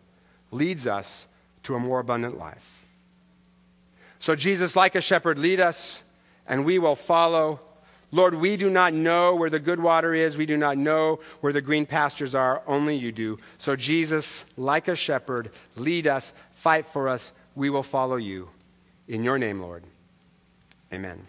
leads 0.52 0.86
us 0.86 1.26
to 1.64 1.74
a 1.74 1.80
more 1.80 1.98
abundant 1.98 2.38
life. 2.38 2.77
So, 4.28 4.34
Jesus, 4.34 4.76
like 4.76 4.94
a 4.94 5.00
shepherd, 5.00 5.38
lead 5.38 5.58
us, 5.58 6.02
and 6.46 6.66
we 6.66 6.78
will 6.78 6.96
follow. 6.96 7.60
Lord, 8.12 8.34
we 8.34 8.58
do 8.58 8.68
not 8.68 8.92
know 8.92 9.34
where 9.34 9.48
the 9.48 9.58
good 9.58 9.80
water 9.80 10.12
is. 10.12 10.36
We 10.36 10.44
do 10.44 10.58
not 10.58 10.76
know 10.76 11.20
where 11.40 11.54
the 11.54 11.62
green 11.62 11.86
pastures 11.86 12.34
are. 12.34 12.60
Only 12.66 12.94
you 12.94 13.10
do. 13.10 13.38
So, 13.56 13.74
Jesus, 13.74 14.44
like 14.58 14.86
a 14.86 14.96
shepherd, 14.96 15.50
lead 15.76 16.06
us, 16.06 16.34
fight 16.52 16.84
for 16.84 17.08
us. 17.08 17.32
We 17.54 17.70
will 17.70 17.82
follow 17.82 18.16
you. 18.16 18.50
In 19.08 19.24
your 19.24 19.38
name, 19.38 19.62
Lord. 19.62 19.84
Amen. 20.92 21.26